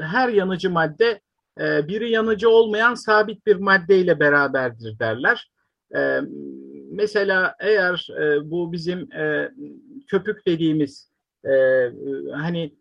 Her 0.00 0.28
yanıcı 0.28 0.70
madde 0.70 1.20
biri 1.58 2.10
yanıcı 2.10 2.50
olmayan 2.50 2.94
sabit 2.94 3.46
bir 3.46 3.56
maddeyle 3.56 4.20
beraberdir 4.20 4.98
derler. 4.98 5.50
Mesela 6.90 7.54
eğer 7.60 8.08
bu 8.42 8.72
bizim 8.72 9.08
köpük 10.06 10.46
dediğimiz 10.46 11.10
hani 12.32 12.74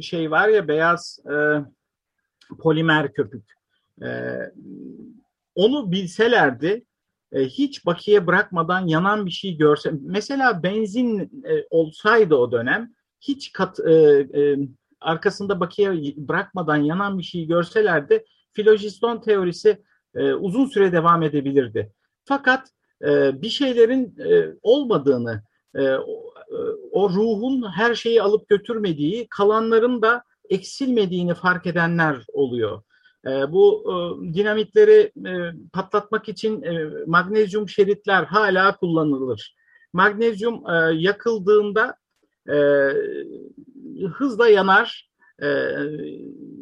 şey 0.00 0.30
var 0.30 0.48
ya 0.48 0.68
beyaz 0.68 1.18
polimer 2.58 3.12
köpük. 3.12 3.44
Onu 5.54 5.92
bilselerdi 5.92 6.84
e, 7.32 7.44
hiç 7.44 7.86
bakiye 7.86 8.26
bırakmadan 8.26 8.86
yanan 8.86 9.26
bir 9.26 9.30
şey 9.30 9.56
görse 9.56 9.92
mesela 10.00 10.62
benzin 10.62 11.20
e, 11.20 11.66
olsaydı 11.70 12.34
o 12.34 12.52
dönem 12.52 12.92
hiç 13.20 13.52
kat 13.52 13.80
e, 13.80 13.92
e, 13.92 14.58
arkasında 15.00 15.60
bakiye 15.60 15.90
bırakmadan 16.16 16.76
yanan 16.76 17.18
bir 17.18 17.22
şey 17.22 17.46
görselerdi 17.46 18.24
filojiston 18.52 19.20
teorisi 19.20 19.82
e, 20.14 20.32
uzun 20.32 20.66
süre 20.66 20.92
devam 20.92 21.22
edebilirdi. 21.22 21.92
Fakat 22.24 22.68
e, 23.02 23.42
bir 23.42 23.48
şeylerin 23.48 24.18
e, 24.18 24.54
olmadığını 24.62 25.42
e, 25.74 25.90
o, 25.90 26.32
e, 26.92 27.14
ruhun 27.14 27.70
her 27.70 27.94
şeyi 27.94 28.22
alıp 28.22 28.48
götürmediği 28.48 29.26
kalanların 29.30 30.02
da 30.02 30.22
eksilmediğini 30.50 31.34
fark 31.34 31.66
edenler 31.66 32.24
oluyor. 32.32 32.82
E, 33.26 33.52
bu 33.52 33.84
e, 33.84 33.94
dinamitleri 34.34 35.12
e, 35.26 35.32
patlatmak 35.72 36.28
için 36.28 36.64
magnezyum 37.06 37.68
şeritler 37.68 38.24
hala 38.24 38.76
kullanılır. 38.76 39.56
Magnezyum 39.92 40.62
yakıldığında 40.92 41.96
hızla 44.12 44.48
yanar, 44.48 45.10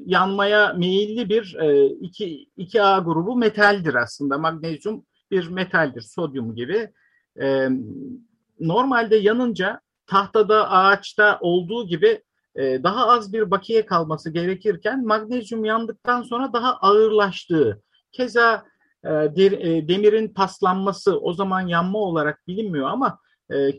yanmaya 0.06 0.72
meyilli 0.72 1.28
bir 1.28 1.56
2 2.00 2.48
2 2.56 2.82
A 2.82 2.98
grubu 2.98 3.36
metaldir 3.36 3.94
aslında. 3.94 4.38
Magnezyum 4.38 5.04
bir 5.30 5.48
metaldir, 5.48 6.00
sodyum 6.00 6.54
gibi. 6.54 6.90
Normalde 8.60 9.16
yanınca 9.16 9.80
tahtada, 10.06 10.70
ağaçta 10.70 11.38
olduğu 11.40 11.86
gibi 11.86 12.22
e, 12.56 12.82
daha 12.82 13.06
az 13.08 13.32
bir 13.32 13.50
bakiye 13.50 13.86
kalması 13.86 14.30
gerekirken 14.30 15.06
magnezyum 15.06 15.64
yandıktan 15.64 16.22
sonra 16.22 16.52
daha 16.52 16.76
ağırlaştığı, 16.76 17.82
keza 18.12 18.64
e, 19.04 19.10
e, 19.10 19.88
demirin 19.88 20.28
paslanması 20.28 21.20
o 21.20 21.32
zaman 21.32 21.60
yanma 21.60 21.98
olarak 21.98 22.46
bilinmiyor 22.46 22.88
ama 22.88 23.18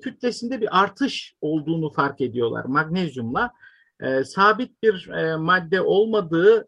kütlesinde 0.03 0.61
bir 0.61 0.81
artış 0.81 1.35
olduğunu 1.41 1.89
fark 1.89 2.21
ediyorlar 2.21 2.65
magnezyumla. 2.65 3.51
sabit 4.25 4.83
bir 4.83 5.09
madde 5.38 5.81
olmadığı 5.81 6.67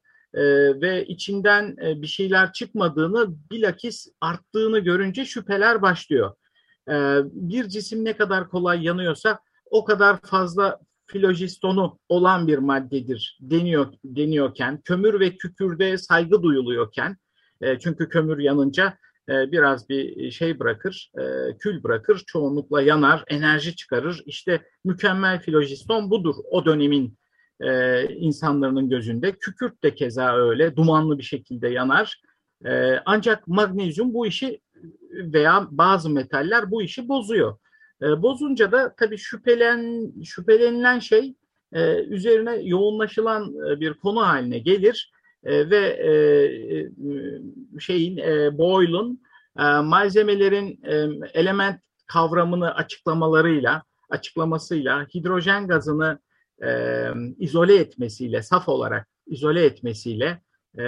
ve 0.82 1.06
içinden 1.06 1.78
bir 1.78 2.08
şeyler 2.08 2.54
çıkmadığını 2.54 3.36
bilakis 3.52 4.08
arttığını 4.22 4.80
görünce 4.80 5.26
şüpheler 5.26 5.82
başlıyor. 5.82 6.36
bir 7.24 7.68
cisim 7.68 8.06
ne 8.06 8.14
kadar 8.14 8.50
kolay 8.50 8.84
yanıyorsa 8.84 9.40
o 9.72 9.86
kadar 9.86 10.20
fazla 10.22 10.80
filojistonu 11.08 12.00
olan 12.10 12.48
bir 12.48 12.58
maddedir 12.58 13.38
deniyor 13.42 13.94
deniyorken, 14.06 14.82
kömür 14.82 15.20
ve 15.20 15.38
kükürde 15.38 15.98
saygı 15.98 16.44
duyuluyorken, 16.44 17.18
e, 17.62 17.80
çünkü 17.80 18.10
kömür 18.10 18.40
yanınca 18.40 18.98
e, 19.30 19.52
biraz 19.52 19.90
bir 19.90 20.32
şey 20.32 20.60
bırakır, 20.60 21.12
e, 21.20 21.58
kül 21.58 21.84
bırakır, 21.84 22.24
çoğunlukla 22.28 22.82
yanar, 22.82 23.24
enerji 23.28 23.76
çıkarır. 23.76 24.22
İşte 24.26 24.62
mükemmel 24.86 25.42
filojiston 25.42 26.10
budur 26.12 26.36
o 26.52 26.66
dönemin 26.66 27.18
e, 27.62 28.04
insanların 28.08 28.90
gözünde. 28.90 29.32
Kükürt 29.32 29.84
de 29.84 29.96
keza 29.96 30.36
öyle, 30.36 30.76
dumanlı 30.76 31.18
bir 31.18 31.24
şekilde 31.24 31.68
yanar. 31.68 32.22
E, 32.66 32.96
ancak 33.06 33.48
magnezyum 33.48 34.14
bu 34.14 34.28
işi 34.28 34.62
veya 35.12 35.68
bazı 35.72 36.10
metaller 36.10 36.72
bu 36.72 36.82
işi 36.82 37.08
bozuyor. 37.10 37.58
E, 38.02 38.22
bozunca 38.22 38.72
da 38.72 38.96
tabii 38.98 39.18
şüphelen 39.18 40.12
şüphelenilen 40.24 41.00
şey 41.00 41.36
e, 41.74 42.04
üzerine 42.04 42.56
yoğunlaşılan 42.56 43.54
e, 43.70 43.80
bir 43.80 43.94
konu 43.94 44.28
haline 44.28 44.60
gelir. 44.60 45.12
E, 45.44 45.70
ve 45.70 45.78
e, 45.78 46.12
e, 46.12 46.90
şeyin 47.80 48.18
e, 48.18 48.58
Boyle'un 48.58 49.22
e, 49.60 49.64
malzemelerin 49.64 50.80
e, 50.84 51.08
element 51.34 51.80
kavramını 52.08 52.76
açıklamalarıyla 52.76 53.84
açıklamasıyla 54.10 55.06
hidrojen 55.16 55.68
gazını 55.68 56.20
e, 56.64 57.08
izole 57.40 57.76
etmesiyle 57.76 58.42
saf 58.42 58.70
olarak 58.70 59.08
izole 59.28 59.66
etmesiyle 59.66 60.42
e, 60.80 60.84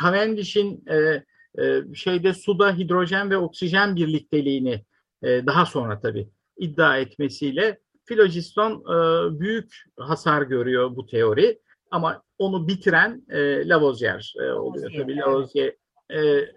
Cavendish'in 0.00 0.84
e, 0.90 1.24
e, 1.62 1.94
şeyde 1.94 2.34
suda 2.34 2.76
hidrojen 2.76 3.30
ve 3.30 3.36
oksijen 3.36 3.96
birlikteliğini 3.96 4.84
e, 5.22 5.46
daha 5.46 5.66
sonra 5.66 6.00
tabii 6.00 6.28
iddia 6.56 6.98
etmesiyle 6.98 7.78
filojiston 8.04 8.72
e, 8.72 8.94
büyük 9.40 9.84
hasar 9.98 10.42
görüyor 10.42 10.96
bu 10.96 11.06
teori 11.06 11.60
ama 11.90 12.22
onu 12.38 12.68
bitiren 12.68 13.22
e, 13.30 13.68
Lavoisier 13.68 14.34
e, 14.40 14.52
oluyor. 14.52 14.92
Tabii 14.96 15.16
Lavoisier 15.16 15.74
e, 16.14 16.48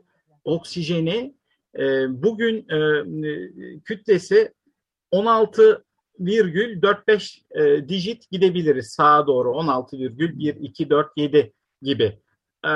oksijeni 0.44 1.36
e, 1.80 2.06
bugün 2.24 2.70
e, 2.70 3.04
kütlesi 3.80 4.54
16,45 5.12 7.42
e, 7.52 7.90
dijit 7.90 8.32
gidebiliriz 8.32 8.88
sağa 8.88 9.28
doğru 9.28 9.50
16,1 9.50 10.60
2 10.60 10.90
4 10.90 11.12
7 11.18 11.54
gibi. 11.82 12.20
E, 12.66 12.70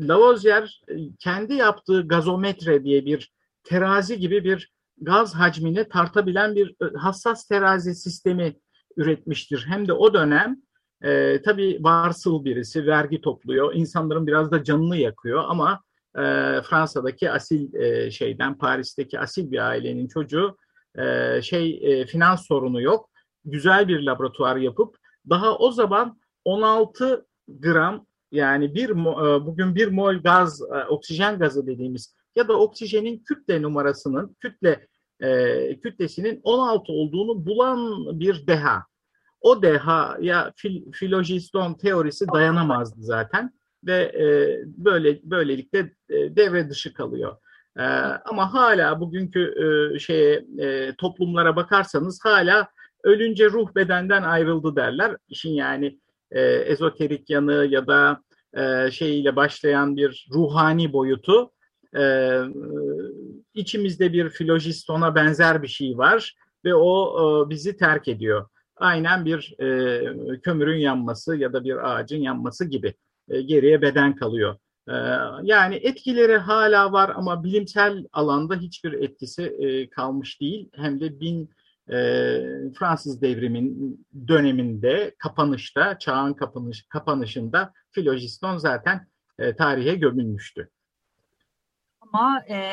Lavoisier 0.00 0.82
kendi 1.18 1.54
yaptığı 1.54 2.08
gazometre 2.08 2.84
diye 2.84 3.06
bir 3.06 3.32
terazi 3.64 4.18
gibi 4.18 4.44
bir 4.44 4.75
gaz 5.00 5.34
hacmini 5.34 5.88
tartabilen 5.88 6.54
bir 6.54 6.68
e, 6.68 6.96
hassas 6.96 7.48
terazi 7.48 7.94
sistemi 7.94 8.56
üretmiştir. 8.96 9.64
Hem 9.68 9.88
de 9.88 9.92
o 9.92 10.14
dönem 10.14 10.56
e, 11.02 11.42
tabii 11.42 11.78
varsıl 11.80 12.44
birisi 12.44 12.86
vergi 12.86 13.20
topluyor. 13.20 13.74
İnsanların 13.74 14.26
biraz 14.26 14.50
da 14.50 14.64
canını 14.64 14.96
yakıyor 14.96 15.44
ama 15.46 15.80
e, 16.14 16.22
Fransa'daki 16.62 17.30
asil 17.30 17.74
e, 17.74 18.10
şeyden 18.10 18.58
Paris'teki 18.58 19.20
asil 19.20 19.50
bir 19.50 19.58
ailenin 19.58 20.08
çocuğu 20.08 20.56
e, 20.98 21.42
şey 21.42 21.80
e, 21.82 22.06
finans 22.06 22.46
sorunu 22.46 22.82
yok. 22.82 23.10
Güzel 23.44 23.88
bir 23.88 24.02
laboratuvar 24.02 24.56
yapıp 24.56 24.96
daha 25.30 25.56
o 25.56 25.70
zaman 25.70 26.20
16 26.44 27.26
gram 27.48 28.06
yani 28.32 28.74
bir 28.74 28.90
e, 28.90 29.46
bugün 29.46 29.74
bir 29.74 29.88
mol 29.88 30.14
gaz 30.14 30.60
e, 30.62 30.84
oksijen 30.88 31.38
gazı 31.38 31.66
dediğimiz 31.66 32.15
ya 32.36 32.48
da 32.48 32.58
oksijenin 32.58 33.18
kütle 33.18 33.62
numarasının 33.62 34.36
kütle 34.40 34.86
e, 35.20 35.80
kütlesinin 35.80 36.40
16 36.42 36.92
olduğunu 36.92 37.46
bulan 37.46 38.06
bir 38.20 38.46
deha. 38.46 38.84
O 39.40 39.62
dehaya 39.62 40.52
fil, 40.56 40.92
filojiston 40.92 41.74
teorisi 41.74 42.26
dayanamazdı 42.28 43.02
zaten 43.02 43.52
ve 43.84 43.96
e, 43.96 44.24
böyle 44.66 45.20
böylelikle 45.22 45.78
e, 46.08 46.36
devre 46.36 46.70
dışı 46.70 46.94
kalıyor. 46.94 47.36
E, 47.78 47.82
ama 48.24 48.54
hala 48.54 49.00
bugünkü 49.00 49.54
e, 49.64 49.98
şeye 49.98 50.46
e, 50.58 50.94
toplumlara 50.96 51.56
bakarsanız 51.56 52.20
hala 52.24 52.68
ölünce 53.04 53.46
ruh 53.46 53.74
bedenden 53.74 54.22
ayrıldı 54.22 54.76
derler. 54.76 55.16
İşin 55.28 55.52
yani 55.52 55.98
e, 56.30 56.40
ezoterik 56.42 57.30
yanı 57.30 57.66
ya 57.70 57.86
da 57.86 58.20
e, 58.56 58.90
şeyiyle 58.90 59.36
başlayan 59.36 59.96
bir 59.96 60.26
ruhani 60.32 60.92
boyutu. 60.92 61.50
E, 61.98 62.40
içimizde 63.54 64.12
bir 64.12 64.28
filojistona 64.28 65.14
benzer 65.14 65.62
bir 65.62 65.68
şey 65.68 65.98
var 65.98 66.34
ve 66.64 66.74
o 66.74 67.16
e, 67.46 67.50
bizi 67.50 67.76
terk 67.76 68.08
ediyor. 68.08 68.48
Aynen 68.76 69.24
bir 69.24 69.54
e, 69.60 70.40
kömürün 70.40 70.78
yanması 70.78 71.36
ya 71.36 71.52
da 71.52 71.64
bir 71.64 71.90
ağacın 71.90 72.18
yanması 72.18 72.64
gibi 72.64 72.94
e, 73.28 73.42
geriye 73.42 73.82
beden 73.82 74.16
kalıyor. 74.16 74.56
E, 74.88 74.94
yani 75.42 75.74
etkileri 75.74 76.36
hala 76.36 76.92
var 76.92 77.12
ama 77.14 77.44
bilimsel 77.44 78.04
alanda 78.12 78.54
hiçbir 78.54 78.92
etkisi 78.92 79.42
e, 79.42 79.90
kalmış 79.90 80.40
değil. 80.40 80.70
Hem 80.74 81.00
de 81.00 81.20
bin 81.20 81.50
e, 81.90 81.96
Fransız 82.78 83.22
devrimin 83.22 84.00
döneminde 84.28 85.14
kapanışta, 85.18 85.98
çağın 85.98 86.34
kapanış, 86.34 86.86
kapanışında 86.88 87.72
filojiston 87.90 88.56
zaten 88.56 89.06
e, 89.38 89.56
tarihe 89.56 89.94
gömülmüştü. 89.94 90.68
Ama 92.16 92.42
e, 92.48 92.72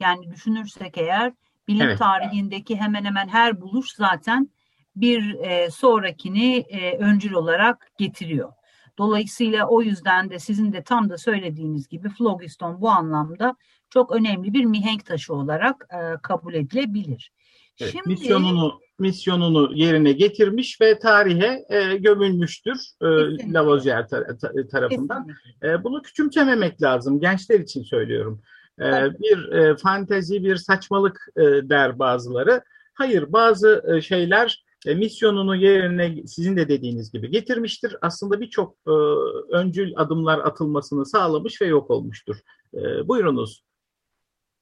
yani 0.00 0.30
düşünürsek 0.30 0.98
eğer 0.98 1.32
bilim 1.68 1.86
evet. 1.86 1.98
tarihindeki 1.98 2.76
hemen 2.76 3.04
hemen 3.04 3.28
her 3.28 3.60
buluş 3.60 3.92
zaten 3.92 4.50
bir 4.96 5.34
e, 5.34 5.70
sonrakini 5.70 6.56
e, 6.56 6.96
öncül 6.98 7.32
olarak 7.32 7.90
getiriyor. 7.98 8.52
Dolayısıyla 8.98 9.66
o 9.66 9.82
yüzden 9.82 10.30
de 10.30 10.38
sizin 10.38 10.72
de 10.72 10.82
tam 10.82 11.10
da 11.10 11.18
söylediğiniz 11.18 11.88
gibi 11.88 12.08
flogiston 12.08 12.80
bu 12.80 12.90
anlamda 12.90 13.56
çok 13.90 14.12
önemli 14.12 14.52
bir 14.52 14.64
mihenk 14.64 15.06
taşı 15.06 15.34
olarak 15.34 15.86
e, 15.94 15.98
kabul 16.22 16.54
edilebilir. 16.54 17.32
Evet, 17.80 17.92
Şimdi, 17.92 18.08
misyonunu 18.08 18.80
misyonunu 18.98 19.70
yerine 19.74 20.12
getirmiş 20.12 20.80
ve 20.80 20.98
tarihe 20.98 21.64
e, 21.68 21.96
gömülmüştür 21.96 22.78
e, 23.02 23.06
Lavoisier 23.52 24.02
tar- 24.02 24.38
tar- 24.38 24.68
tarafından. 24.68 25.28
E, 25.62 25.84
bunu 25.84 26.02
küçümsememek 26.02 26.82
lazım. 26.82 27.20
Gençler 27.20 27.60
için 27.60 27.82
söylüyorum. 27.82 28.42
E, 28.80 29.18
bir 29.20 29.52
e, 29.52 29.76
fantezi, 29.76 30.44
bir 30.44 30.56
saçmalık 30.56 31.28
e, 31.36 31.42
der 31.42 31.98
bazıları. 31.98 32.62
Hayır, 32.94 33.32
bazı 33.32 33.84
e, 33.88 34.00
şeyler 34.00 34.64
misyonunu 34.86 35.56
yerine 35.56 36.26
sizin 36.26 36.56
de 36.56 36.68
dediğiniz 36.68 37.12
gibi 37.12 37.30
getirmiştir. 37.30 37.96
Aslında 38.02 38.40
birçok 38.40 38.76
öncül 39.50 39.92
adımlar 39.96 40.38
atılmasını 40.38 41.06
sağlamış 41.06 41.62
ve 41.62 41.66
yok 41.66 41.90
olmuştur. 41.90 42.36
Buyurunuz. 43.04 43.64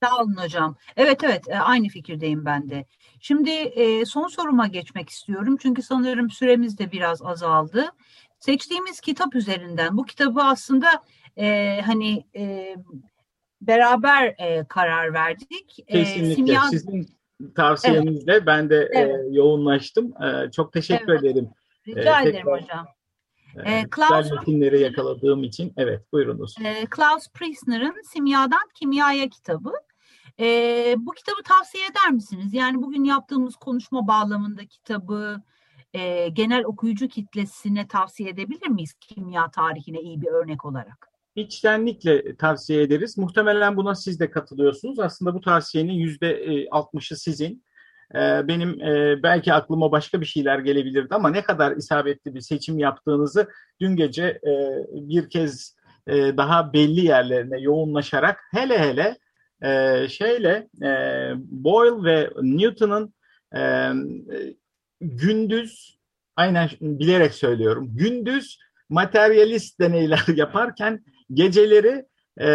Sağ 0.03 0.17
olun 0.17 0.37
hocam. 0.37 0.77
Evet 0.97 1.25
evet 1.25 1.45
aynı 1.61 1.89
fikirdeyim 1.89 2.45
ben 2.45 2.71
de. 2.71 2.87
Şimdi 3.21 3.73
son 4.07 4.27
soruma 4.27 4.67
geçmek 4.67 5.11
istiyorum. 5.11 5.57
Çünkü 5.63 5.83
sanırım 5.83 6.31
süremiz 6.31 6.79
de 6.79 6.93
biraz 6.93 7.23
azaldı. 7.23 7.85
Seçtiğimiz 8.41 9.01
kitap 9.01 9.35
üzerinden 9.35 9.97
bu 9.97 10.05
kitabı 10.05 10.41
aslında 10.43 10.89
hani 11.85 12.25
beraber 13.61 14.35
e, 14.39 14.65
karar 14.69 15.15
verdik. 15.15 15.77
Kesinlikle. 15.89 16.33
E, 16.33 16.35
Simya... 16.35 16.63
Sizin 16.63 17.07
tavsiyenizle 17.57 18.33
evet. 18.33 18.43
ben 18.47 18.71
de 18.71 18.89
evet. 18.93 19.15
e, 19.15 19.29
yoğunlaştım. 19.31 20.23
E, 20.23 20.51
çok 20.51 20.73
teşekkür 20.73 21.13
evet. 21.13 21.25
ederim. 21.25 21.49
Rica 21.89 22.21
e, 22.21 22.23
ederim 22.23 22.37
tekrar, 22.37 22.63
hocam. 22.63 22.87
E, 23.65 23.91
Klaus 23.91 24.31
metinleri 24.31 24.81
yakaladığım 24.81 25.45
için 25.45 25.73
evet 25.77 26.13
buyurunuz. 26.13 26.55
E, 26.65 26.87
Klaus 26.87 27.29
Priestner'ın 27.35 28.03
Simyadan 28.13 28.69
Kimyaya 28.75 29.29
kitabı. 29.29 29.73
E, 30.41 30.47
bu 30.99 31.13
kitabı 31.13 31.43
tavsiye 31.43 31.85
eder 31.87 32.11
misiniz? 32.11 32.55
Yani 32.55 32.83
bugün 32.83 33.05
yaptığımız 33.05 33.57
konuşma 33.57 34.07
bağlamında 34.07 34.67
kitabı 34.67 35.43
e, 35.95 36.29
genel 36.29 36.65
okuyucu 36.65 37.09
kitlesine 37.09 37.89
tavsiye 37.89 38.31
edebilir 38.31 38.69
miyiz 38.69 38.95
kimya 39.01 39.51
tarihine 39.51 40.01
iyi 40.01 40.21
bir 40.21 40.29
örnek 40.29 40.65
olarak? 40.65 41.09
İçtenlikle 41.39 42.37
tavsiye 42.37 42.83
ederiz. 42.83 43.19
Muhtemelen 43.19 43.77
buna 43.77 43.95
siz 43.95 44.21
de 44.21 44.31
katılıyorsunuz. 44.31 44.99
Aslında 44.99 45.35
bu 45.35 45.41
tavsiyenin 45.41 45.93
yüzde 45.93 46.45
60'ı 46.65 47.17
sizin. 47.17 47.65
E, 48.15 48.19
benim 48.49 48.81
e, 48.81 49.23
belki 49.23 49.53
aklıma 49.53 49.93
başka 49.93 50.21
bir 50.21 50.27
şeyler 50.27 50.59
gelebilirdi 50.59 51.15
ama 51.15 51.31
ne 51.31 51.43
kadar 51.43 51.77
isabetli 51.77 52.35
bir 52.35 52.41
seçim 52.41 52.79
yaptığınızı 52.79 53.49
dün 53.81 53.97
gece 53.97 54.25
e, 54.25 54.53
bir 54.93 55.31
kez 55.31 55.79
daha 56.09 56.73
belli 56.73 57.05
yerlerine 57.05 57.61
yoğunlaşarak 57.61 58.41
hele 58.55 58.79
hele 58.79 59.17
şeyle 60.09 60.69
Boyle 61.37 62.05
ve 62.05 62.31
Newton'ın 62.43 63.15
gündüz 65.01 65.99
aynen 66.37 66.69
bilerek 66.81 67.35
söylüyorum 67.35 67.89
gündüz 67.93 68.59
materyalist 68.89 69.81
deneyler 69.81 70.25
yaparken 70.37 71.05
geceleri 71.33 72.05
e, 72.41 72.49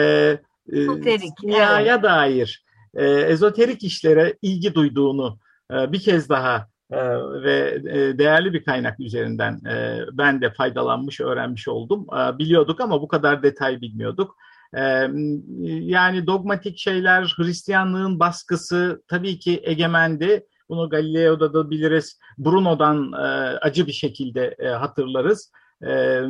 e, 0.73 1.17
kimyaya 1.41 1.93
evet. 1.93 2.03
dair 2.03 2.63
e, 2.95 3.05
ezoterik 3.05 3.83
işlere 3.83 4.37
ilgi 4.41 4.73
duyduğunu 4.73 5.39
e, 5.71 5.91
bir 5.91 5.99
kez 5.99 6.29
daha 6.29 6.67
e, 6.91 6.97
ve 7.43 7.81
e, 7.89 8.17
değerli 8.17 8.53
bir 8.53 8.63
kaynak 8.63 8.99
üzerinden 8.99 9.61
e, 9.65 9.99
ben 10.11 10.41
de 10.41 10.53
faydalanmış, 10.53 11.21
öğrenmiş 11.21 11.67
oldum. 11.67 12.07
E, 12.13 12.37
biliyorduk 12.37 12.81
ama 12.81 13.01
bu 13.01 13.07
kadar 13.07 13.43
detay 13.43 13.81
bilmiyorduk. 13.81 14.35
E, 14.73 14.81
yani 15.67 16.27
dogmatik 16.27 16.77
şeyler, 16.77 17.33
Hristiyanlığın 17.37 18.19
baskısı 18.19 19.03
tabii 19.07 19.39
ki 19.39 19.61
egemendi. 19.63 20.45
Bunu 20.69 20.89
Galileo'da 20.89 21.53
da 21.53 21.69
biliriz. 21.69 22.19
Bruno'dan 22.37 23.13
e, 23.13 23.17
acı 23.57 23.87
bir 23.87 23.91
şekilde 23.91 24.55
e, 24.59 24.67
hatırlarız 24.67 25.51
e, 25.83 26.21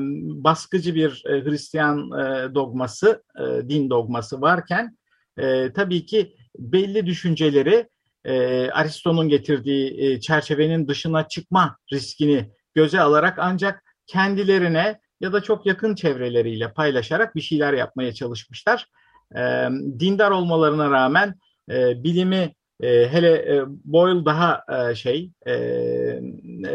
baskıcı 0.44 0.96
bir 0.96 1.24
e, 1.26 1.44
Hristiyan 1.44 2.12
e, 2.12 2.56
dogması, 2.56 3.24
e, 3.40 3.70
din 3.70 3.90
dogması 3.90 4.42
varken 4.42 4.98
e, 5.38 5.74
tabii 5.74 6.06
ki 6.06 6.36
belli 6.60 7.06
düşünceleri 7.06 7.88
e, 8.26 8.68
Aristo'nun 8.70 9.30
getirdiği 9.30 10.02
e, 10.02 10.20
çerçevenin 10.20 10.88
dışına 10.88 11.28
çıkma 11.28 11.78
riskini 11.94 12.52
göze 12.74 13.00
alarak 13.00 13.40
ancak 13.40 13.84
kendilerine 14.08 15.00
ya 15.22 15.34
da 15.34 15.44
çok 15.44 15.66
yakın 15.66 15.96
çevreleriyle 15.96 16.74
paylaşarak 16.74 17.36
bir 17.36 17.42
şeyler 17.42 17.74
yapmaya 17.74 18.14
çalışmışlar. 18.14 18.88
E, 19.36 19.70
dindar 20.00 20.32
olmalarına 20.32 20.92
rağmen 20.92 21.36
e, 21.72 22.04
bilimi 22.04 22.54
e, 22.82 23.08
hele 23.08 23.32
e, 23.32 23.64
Boyle 23.68 24.26
daha 24.26 24.64
e, 24.90 24.96
şey 24.96 25.32
e, 25.48 25.54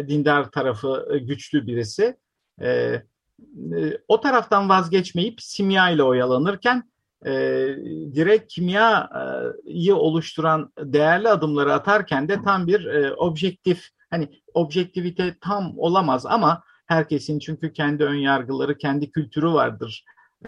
dindar 0.09 0.51
tarafı 0.51 1.19
güçlü 1.23 1.67
birisi. 1.67 2.17
E, 2.61 2.69
e, 2.69 3.03
o 4.09 4.21
taraftan 4.21 4.69
vazgeçmeyip 4.69 5.43
simya 5.43 5.91
ile 5.91 6.03
oyalanırken 6.03 6.85
e, 7.27 7.31
direkt 8.15 8.53
kimyayı 8.53 9.97
oluşturan 9.97 10.73
değerli 10.79 11.29
adımları 11.29 11.73
atarken 11.73 12.29
de 12.29 12.43
tam 12.43 12.67
bir 12.67 12.85
e, 12.85 13.15
objektif 13.15 13.89
hani 14.11 14.29
objektivite 14.55 15.37
tam 15.41 15.79
olamaz 15.79 16.27
ama 16.27 16.63
herkesin 16.87 17.39
çünkü 17.39 17.73
kendi 17.73 18.05
ön 18.05 18.15
yargıları, 18.15 18.79
kendi 18.79 19.11
kültürü 19.11 19.49
vardır 19.49 20.05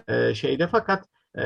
e, 0.07 0.35
şeyde. 0.35 0.67
Fakat 0.67 1.05
e, 1.35 1.43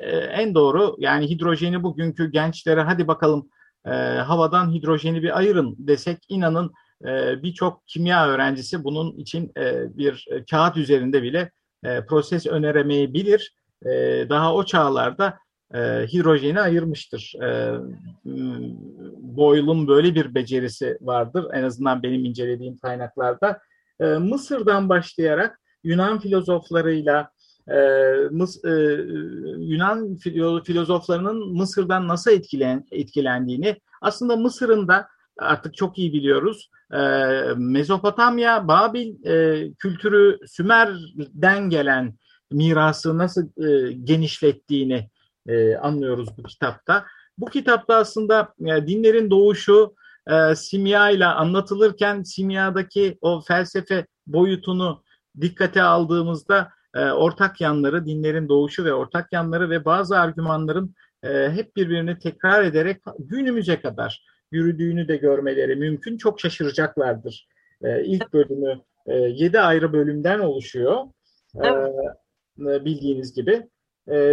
e, 0.00 0.16
en 0.16 0.54
doğru 0.54 0.96
yani 0.98 1.30
hidrojeni 1.30 1.82
bugünkü 1.82 2.30
gençlere 2.30 2.82
hadi 2.82 3.08
bakalım 3.08 3.48
e, 3.84 3.90
havadan 4.18 4.72
hidrojeni 4.72 5.22
bir 5.22 5.38
ayırın 5.38 5.76
desek 5.78 6.18
inanın 6.28 6.72
e, 7.06 7.42
birçok 7.42 7.82
kimya 7.86 8.28
öğrencisi 8.28 8.84
bunun 8.84 9.16
için 9.16 9.52
e, 9.58 9.96
bir 9.98 10.26
e, 10.30 10.44
kağıt 10.44 10.76
üzerinde 10.76 11.22
bile 11.22 11.50
proses 12.08 12.46
öneremeyebilir. 12.46 13.54
daha 14.28 14.54
o 14.54 14.64
çağlarda 14.64 15.38
hidrojeni 16.12 16.60
ayırmıştır. 16.60 17.34
Boyle'un 19.16 19.88
böyle 19.88 20.14
bir 20.14 20.34
becerisi 20.34 20.98
vardır. 21.00 21.46
En 21.52 21.62
azından 21.62 22.02
benim 22.02 22.24
incelediğim 22.24 22.78
kaynaklarda. 22.78 23.58
Mısır'dan 24.00 24.88
başlayarak 24.88 25.60
Yunan 25.84 26.18
filozoflarıyla 26.18 27.30
Yunan 29.58 30.16
filozoflarının 30.64 31.56
Mısır'dan 31.56 32.08
nasıl 32.08 32.30
etkilen, 32.30 32.84
etkilendiğini 32.90 33.76
aslında 34.00 34.36
Mısır'ın 34.36 34.88
da 34.88 35.08
artık 35.38 35.76
çok 35.76 35.98
iyi 35.98 36.12
biliyoruz. 36.12 36.70
E, 36.92 36.98
Mezopotamya, 37.56 38.68
Babil 38.68 39.26
e, 39.26 39.66
kültürü 39.78 40.38
Sümer'den 40.46 41.70
gelen 41.70 42.14
mirası 42.50 43.18
nasıl 43.18 43.48
e, 43.68 43.92
genişlettiğini 43.92 45.10
e, 45.46 45.76
anlıyoruz 45.76 46.28
bu 46.38 46.42
kitapta. 46.42 47.04
Bu 47.38 47.46
kitapta 47.46 47.96
aslında 47.96 48.54
e, 48.60 48.86
dinlerin 48.86 49.30
doğuşu 49.30 49.94
e, 50.26 50.54
simya 50.54 51.10
ile 51.10 51.26
anlatılırken 51.26 52.22
simyadaki 52.22 53.18
o 53.20 53.40
felsefe 53.40 54.06
boyutunu 54.26 55.02
dikkate 55.40 55.82
aldığımızda 55.82 56.70
e, 56.94 57.10
ortak 57.10 57.60
yanları, 57.60 58.06
dinlerin 58.06 58.48
doğuşu 58.48 58.84
ve 58.84 58.94
ortak 58.94 59.32
yanları 59.32 59.70
ve 59.70 59.84
bazı 59.84 60.18
argümanların 60.18 60.94
e, 61.22 61.50
hep 61.50 61.76
birbirini 61.76 62.18
tekrar 62.18 62.64
ederek 62.64 63.02
günümüze 63.18 63.80
kadar 63.80 64.24
yürüdüğünü 64.52 65.08
de 65.08 65.16
görmeleri 65.16 65.76
mümkün. 65.76 66.16
Çok 66.16 66.40
şaşıracaklardır. 66.40 67.48
E, 67.82 68.04
ilk 68.04 68.32
bölümü 68.32 68.80
yedi 69.28 69.60
ayrı 69.60 69.92
bölümden 69.92 70.38
oluşuyor. 70.38 71.04
Evet. 71.62 71.94
Bildiğiniz 72.58 73.34
gibi. 73.34 73.68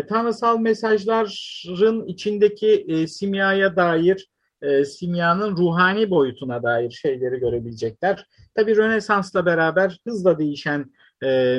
Tanrısal 0.09 0.59
mesajların 0.59 2.07
içindeki 2.07 3.05
simyaya 3.09 3.75
dair, 3.75 4.29
simyanın 4.85 5.57
ruhani 5.57 6.09
boyutuna 6.09 6.63
dair 6.63 6.91
şeyleri 6.91 7.39
görebilecekler. 7.39 8.27
Tabii 8.55 8.77
Rönesans'la 8.77 9.45
beraber 9.45 9.99
hızla 10.07 10.39
değişen, 10.39 10.93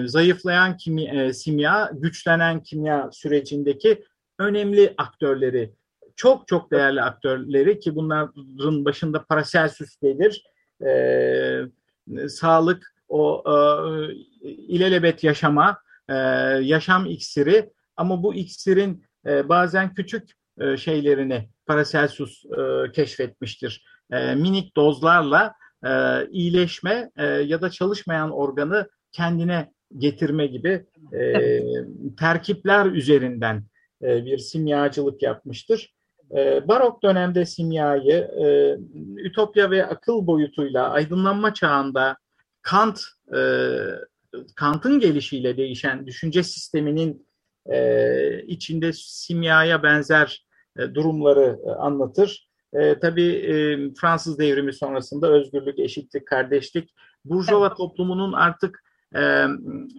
zayıflayan 0.04 0.76
kimya, 0.76 1.34
simya, 1.34 1.90
güçlenen 1.94 2.62
kimya 2.62 3.10
sürecindeki 3.12 4.04
önemli 4.38 4.94
aktörleri 4.98 5.72
çok 6.16 6.48
çok 6.48 6.70
değerli 6.70 7.02
aktörleri 7.02 7.78
ki 7.78 7.94
bunların 7.94 8.84
başında 8.84 9.24
Paracelsus 9.24 9.96
gelir. 10.02 10.42
E, 10.86 12.28
sağlık, 12.28 12.94
o 13.08 13.44
e, 13.46 13.54
ilelebet 14.44 15.24
yaşama, 15.24 15.78
e, 16.08 16.14
yaşam 16.62 17.06
iksiri 17.06 17.70
ama 17.96 18.22
bu 18.22 18.34
iksirin 18.34 19.04
e, 19.26 19.48
bazen 19.48 19.94
küçük 19.94 20.30
e, 20.60 20.76
şeylerini 20.76 21.48
Paracelsus 21.66 22.44
e, 22.44 22.92
keşfetmiştir. 22.92 23.84
E, 24.12 24.34
minik 24.34 24.76
dozlarla 24.76 25.54
e, 25.84 25.90
iyileşme 26.30 27.10
e, 27.16 27.26
ya 27.26 27.60
da 27.60 27.70
çalışmayan 27.70 28.30
organı 28.30 28.88
kendine 29.12 29.72
getirme 29.98 30.46
gibi 30.46 30.86
e, 31.12 31.60
terkipler 32.18 32.86
üzerinden 32.86 33.64
e, 34.02 34.24
bir 34.24 34.38
simyacılık 34.38 35.22
yapmıştır. 35.22 35.95
E, 36.34 36.68
barok 36.68 37.02
dönemde 37.02 37.46
simyayı 37.46 38.16
e, 38.16 38.76
ütopya 39.16 39.70
ve 39.70 39.86
akıl 39.86 40.26
boyutuyla 40.26 40.90
aydınlanma 40.90 41.54
çağında 41.54 42.16
Kant 42.62 43.00
e, 43.36 43.40
Kant'ın 44.56 45.00
gelişiyle 45.00 45.56
değişen 45.56 46.06
düşünce 46.06 46.42
sisteminin 46.42 47.26
e, 47.66 48.42
içinde 48.42 48.92
simyaya 48.92 49.82
benzer 49.82 50.46
e, 50.78 50.94
durumları 50.94 51.58
e, 51.66 51.70
anlatır. 51.70 52.48
E, 52.72 52.98
tabii 52.98 53.32
e, 53.32 53.54
Fransız 54.00 54.38
devrimi 54.38 54.72
sonrasında 54.72 55.32
özgürlük, 55.32 55.78
eşitlik, 55.78 56.26
kardeşlik, 56.26 56.94
Burjuva 57.24 57.74
toplumunun 57.74 58.32
artık 58.32 58.84
e, 59.16 59.46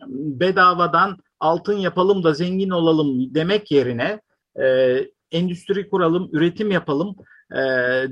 bedavadan 0.10 1.18
altın 1.40 1.78
yapalım 1.78 2.24
da 2.24 2.34
zengin 2.34 2.70
olalım 2.70 3.36
demek 3.36 3.72
yerine 3.72 4.22
e, 4.60 4.98
endüstri 5.32 5.90
kuralım, 5.90 6.30
üretim 6.32 6.72
yapalım 6.72 7.16
e, 7.52 7.64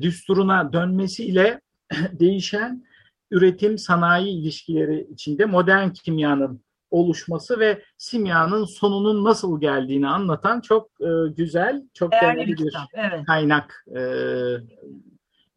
düsturuna 0.01 0.73
dönmesiyle 0.73 1.61
değişen 2.11 2.85
üretim 3.31 3.77
sanayi 3.77 4.29
ilişkileri 4.29 5.07
içinde 5.11 5.45
modern 5.45 5.89
kimyanın 5.89 6.61
oluşması 6.91 7.59
ve 7.59 7.81
simyanın 7.97 8.65
sonunun 8.65 9.23
nasıl 9.23 9.61
geldiğini 9.61 10.07
anlatan 10.07 10.61
çok 10.61 10.89
e, 11.01 11.09
güzel, 11.37 11.83
çok 11.93 12.11
değerli, 12.11 12.37
değerli 12.37 12.51
bir 12.51 12.57
kitap, 12.57 12.87
evet. 12.93 13.25
kaynak. 13.25 13.85
E, 13.95 14.01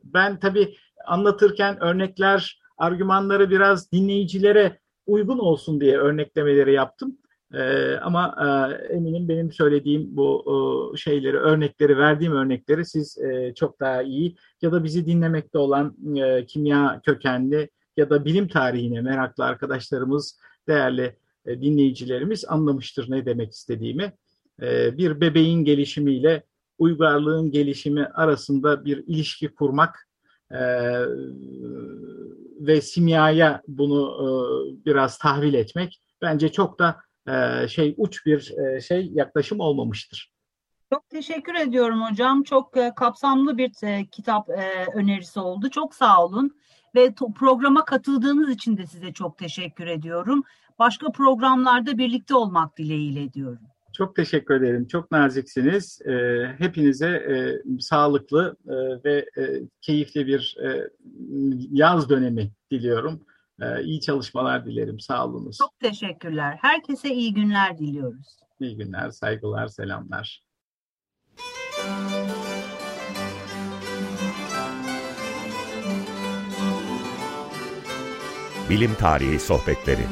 ben 0.05 0.41
tabii 0.41 0.75
anlatırken 1.07 1.83
örnekler, 1.83 2.61
argümanları 2.79 3.51
biraz 3.51 3.93
dinleyicilere 3.93 4.79
uygun 5.07 5.39
olsun 5.39 5.81
diye 5.81 5.99
örneklemeleri 5.99 6.73
yaptım. 6.73 7.19
E, 7.55 7.95
ama 7.97 8.35
e, 8.41 8.95
eminim 8.95 9.29
benim 9.29 9.53
söylediğim 9.53 10.17
bu 10.17 10.45
e, 10.95 10.97
şeyleri, 10.97 11.37
örnekleri, 11.37 11.99
verdiğim 11.99 12.33
örnekleri 12.33 12.85
siz 12.85 13.19
e, 13.19 13.55
çok 13.55 13.81
daha 13.81 14.03
iyi 14.03 14.37
ya 14.63 14.73
da 14.73 14.85
bizi 14.85 15.07
dinlemekte 15.07 15.59
olan 15.59 15.97
e, 16.17 16.47
kimya 16.47 17.01
kökenli 17.05 17.71
ya 17.97 18.11
da 18.11 18.25
bilim 18.25 18.49
tarihine 18.49 19.01
meraklı 19.01 19.45
arkadaşlarımız, 19.45 20.39
değerli 20.69 21.17
e, 21.47 21.61
dinleyicilerimiz 21.61 22.45
anlamıştır 22.49 23.11
ne 23.11 23.27
demek 23.27 23.53
istediğimi. 23.53 24.13
E, 24.63 24.99
bir 24.99 25.21
bebeğin 25.21 25.65
gelişimiyle 25.65 26.43
uygarlığın 26.79 27.51
gelişimi 27.51 28.07
arasında 28.07 28.85
bir 28.85 29.05
ilişki 29.07 29.49
kurmak 29.49 30.09
e, 30.51 30.61
ve 32.61 32.81
simyaya 32.81 33.63
bunu 33.69 34.11
e, 34.19 34.29
biraz 34.87 35.19
tahvil 35.19 35.55
etmek 35.55 36.01
bence 36.23 36.49
çok 36.53 36.79
da 36.79 36.97
e, 37.29 37.69
şey 37.69 37.95
uç 37.97 38.27
bir 38.27 38.53
e, 38.59 38.81
şey 38.81 39.11
yaklaşım 39.15 39.61
olmamıştır. 39.61 40.33
Çok 40.93 41.11
teşekkür 41.11 41.55
ediyorum 41.55 42.03
hocam. 42.03 42.43
Çok 42.43 42.77
e, 42.77 42.93
kapsamlı 42.97 43.59
bir 43.59 43.73
kitap 44.13 44.49
önerisi 44.95 45.41
oldu. 45.41 45.71
Çok 45.71 45.95
sağ 45.95 46.25
olun 46.25 46.57
ve 46.95 47.15
programa 47.39 47.85
katıldığınız 47.85 48.51
için 48.51 48.77
de 48.77 48.87
size 48.87 49.13
çok 49.13 49.39
teşekkür 49.39 49.87
ediyorum. 49.87 50.43
Başka 50.79 51.13
programlarda 51.13 51.99
birlikte 51.99 52.35
olmak 52.35 52.79
dileğiyle 52.79 53.33
diyorum. 53.33 53.61
Çok 53.93 54.17
teşekkür 54.17 54.55
ederim. 54.55 54.87
Çok 54.87 55.11
naziksiniz. 55.11 56.01
Hepinize 56.59 57.23
sağlıklı 57.81 58.57
ve 59.05 59.27
keyifli 59.81 60.27
bir 60.27 60.57
yaz 61.73 62.11
dönemi 62.11 62.51
diliyorum. 62.71 63.21
Ee, 63.63 63.83
iyi 63.83 64.01
çalışmalar 64.01 64.67
dilerim. 64.67 65.01
Sağ 65.01 65.27
olunuz. 65.27 65.59
Çok 65.59 65.79
teşekkürler. 65.79 66.59
Herkese 66.63 67.15
iyi 67.15 67.35
günler 67.35 67.79
diliyoruz. 67.79 68.39
İyi 68.61 68.77
günler, 68.77 69.11
saygılar, 69.11 69.69
selamlar. 69.69 70.43
Bilim 78.71 78.95
Tarihi 78.95 79.39
Sohbetleri 79.39 80.05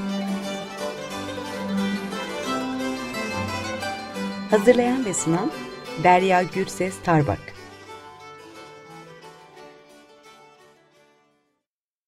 Hazırlayan 4.51 5.05
ve 5.05 5.15
sunan 5.15 5.51
Derya 6.05 6.43
Gürses 6.43 7.03
Tarbak 7.03 7.56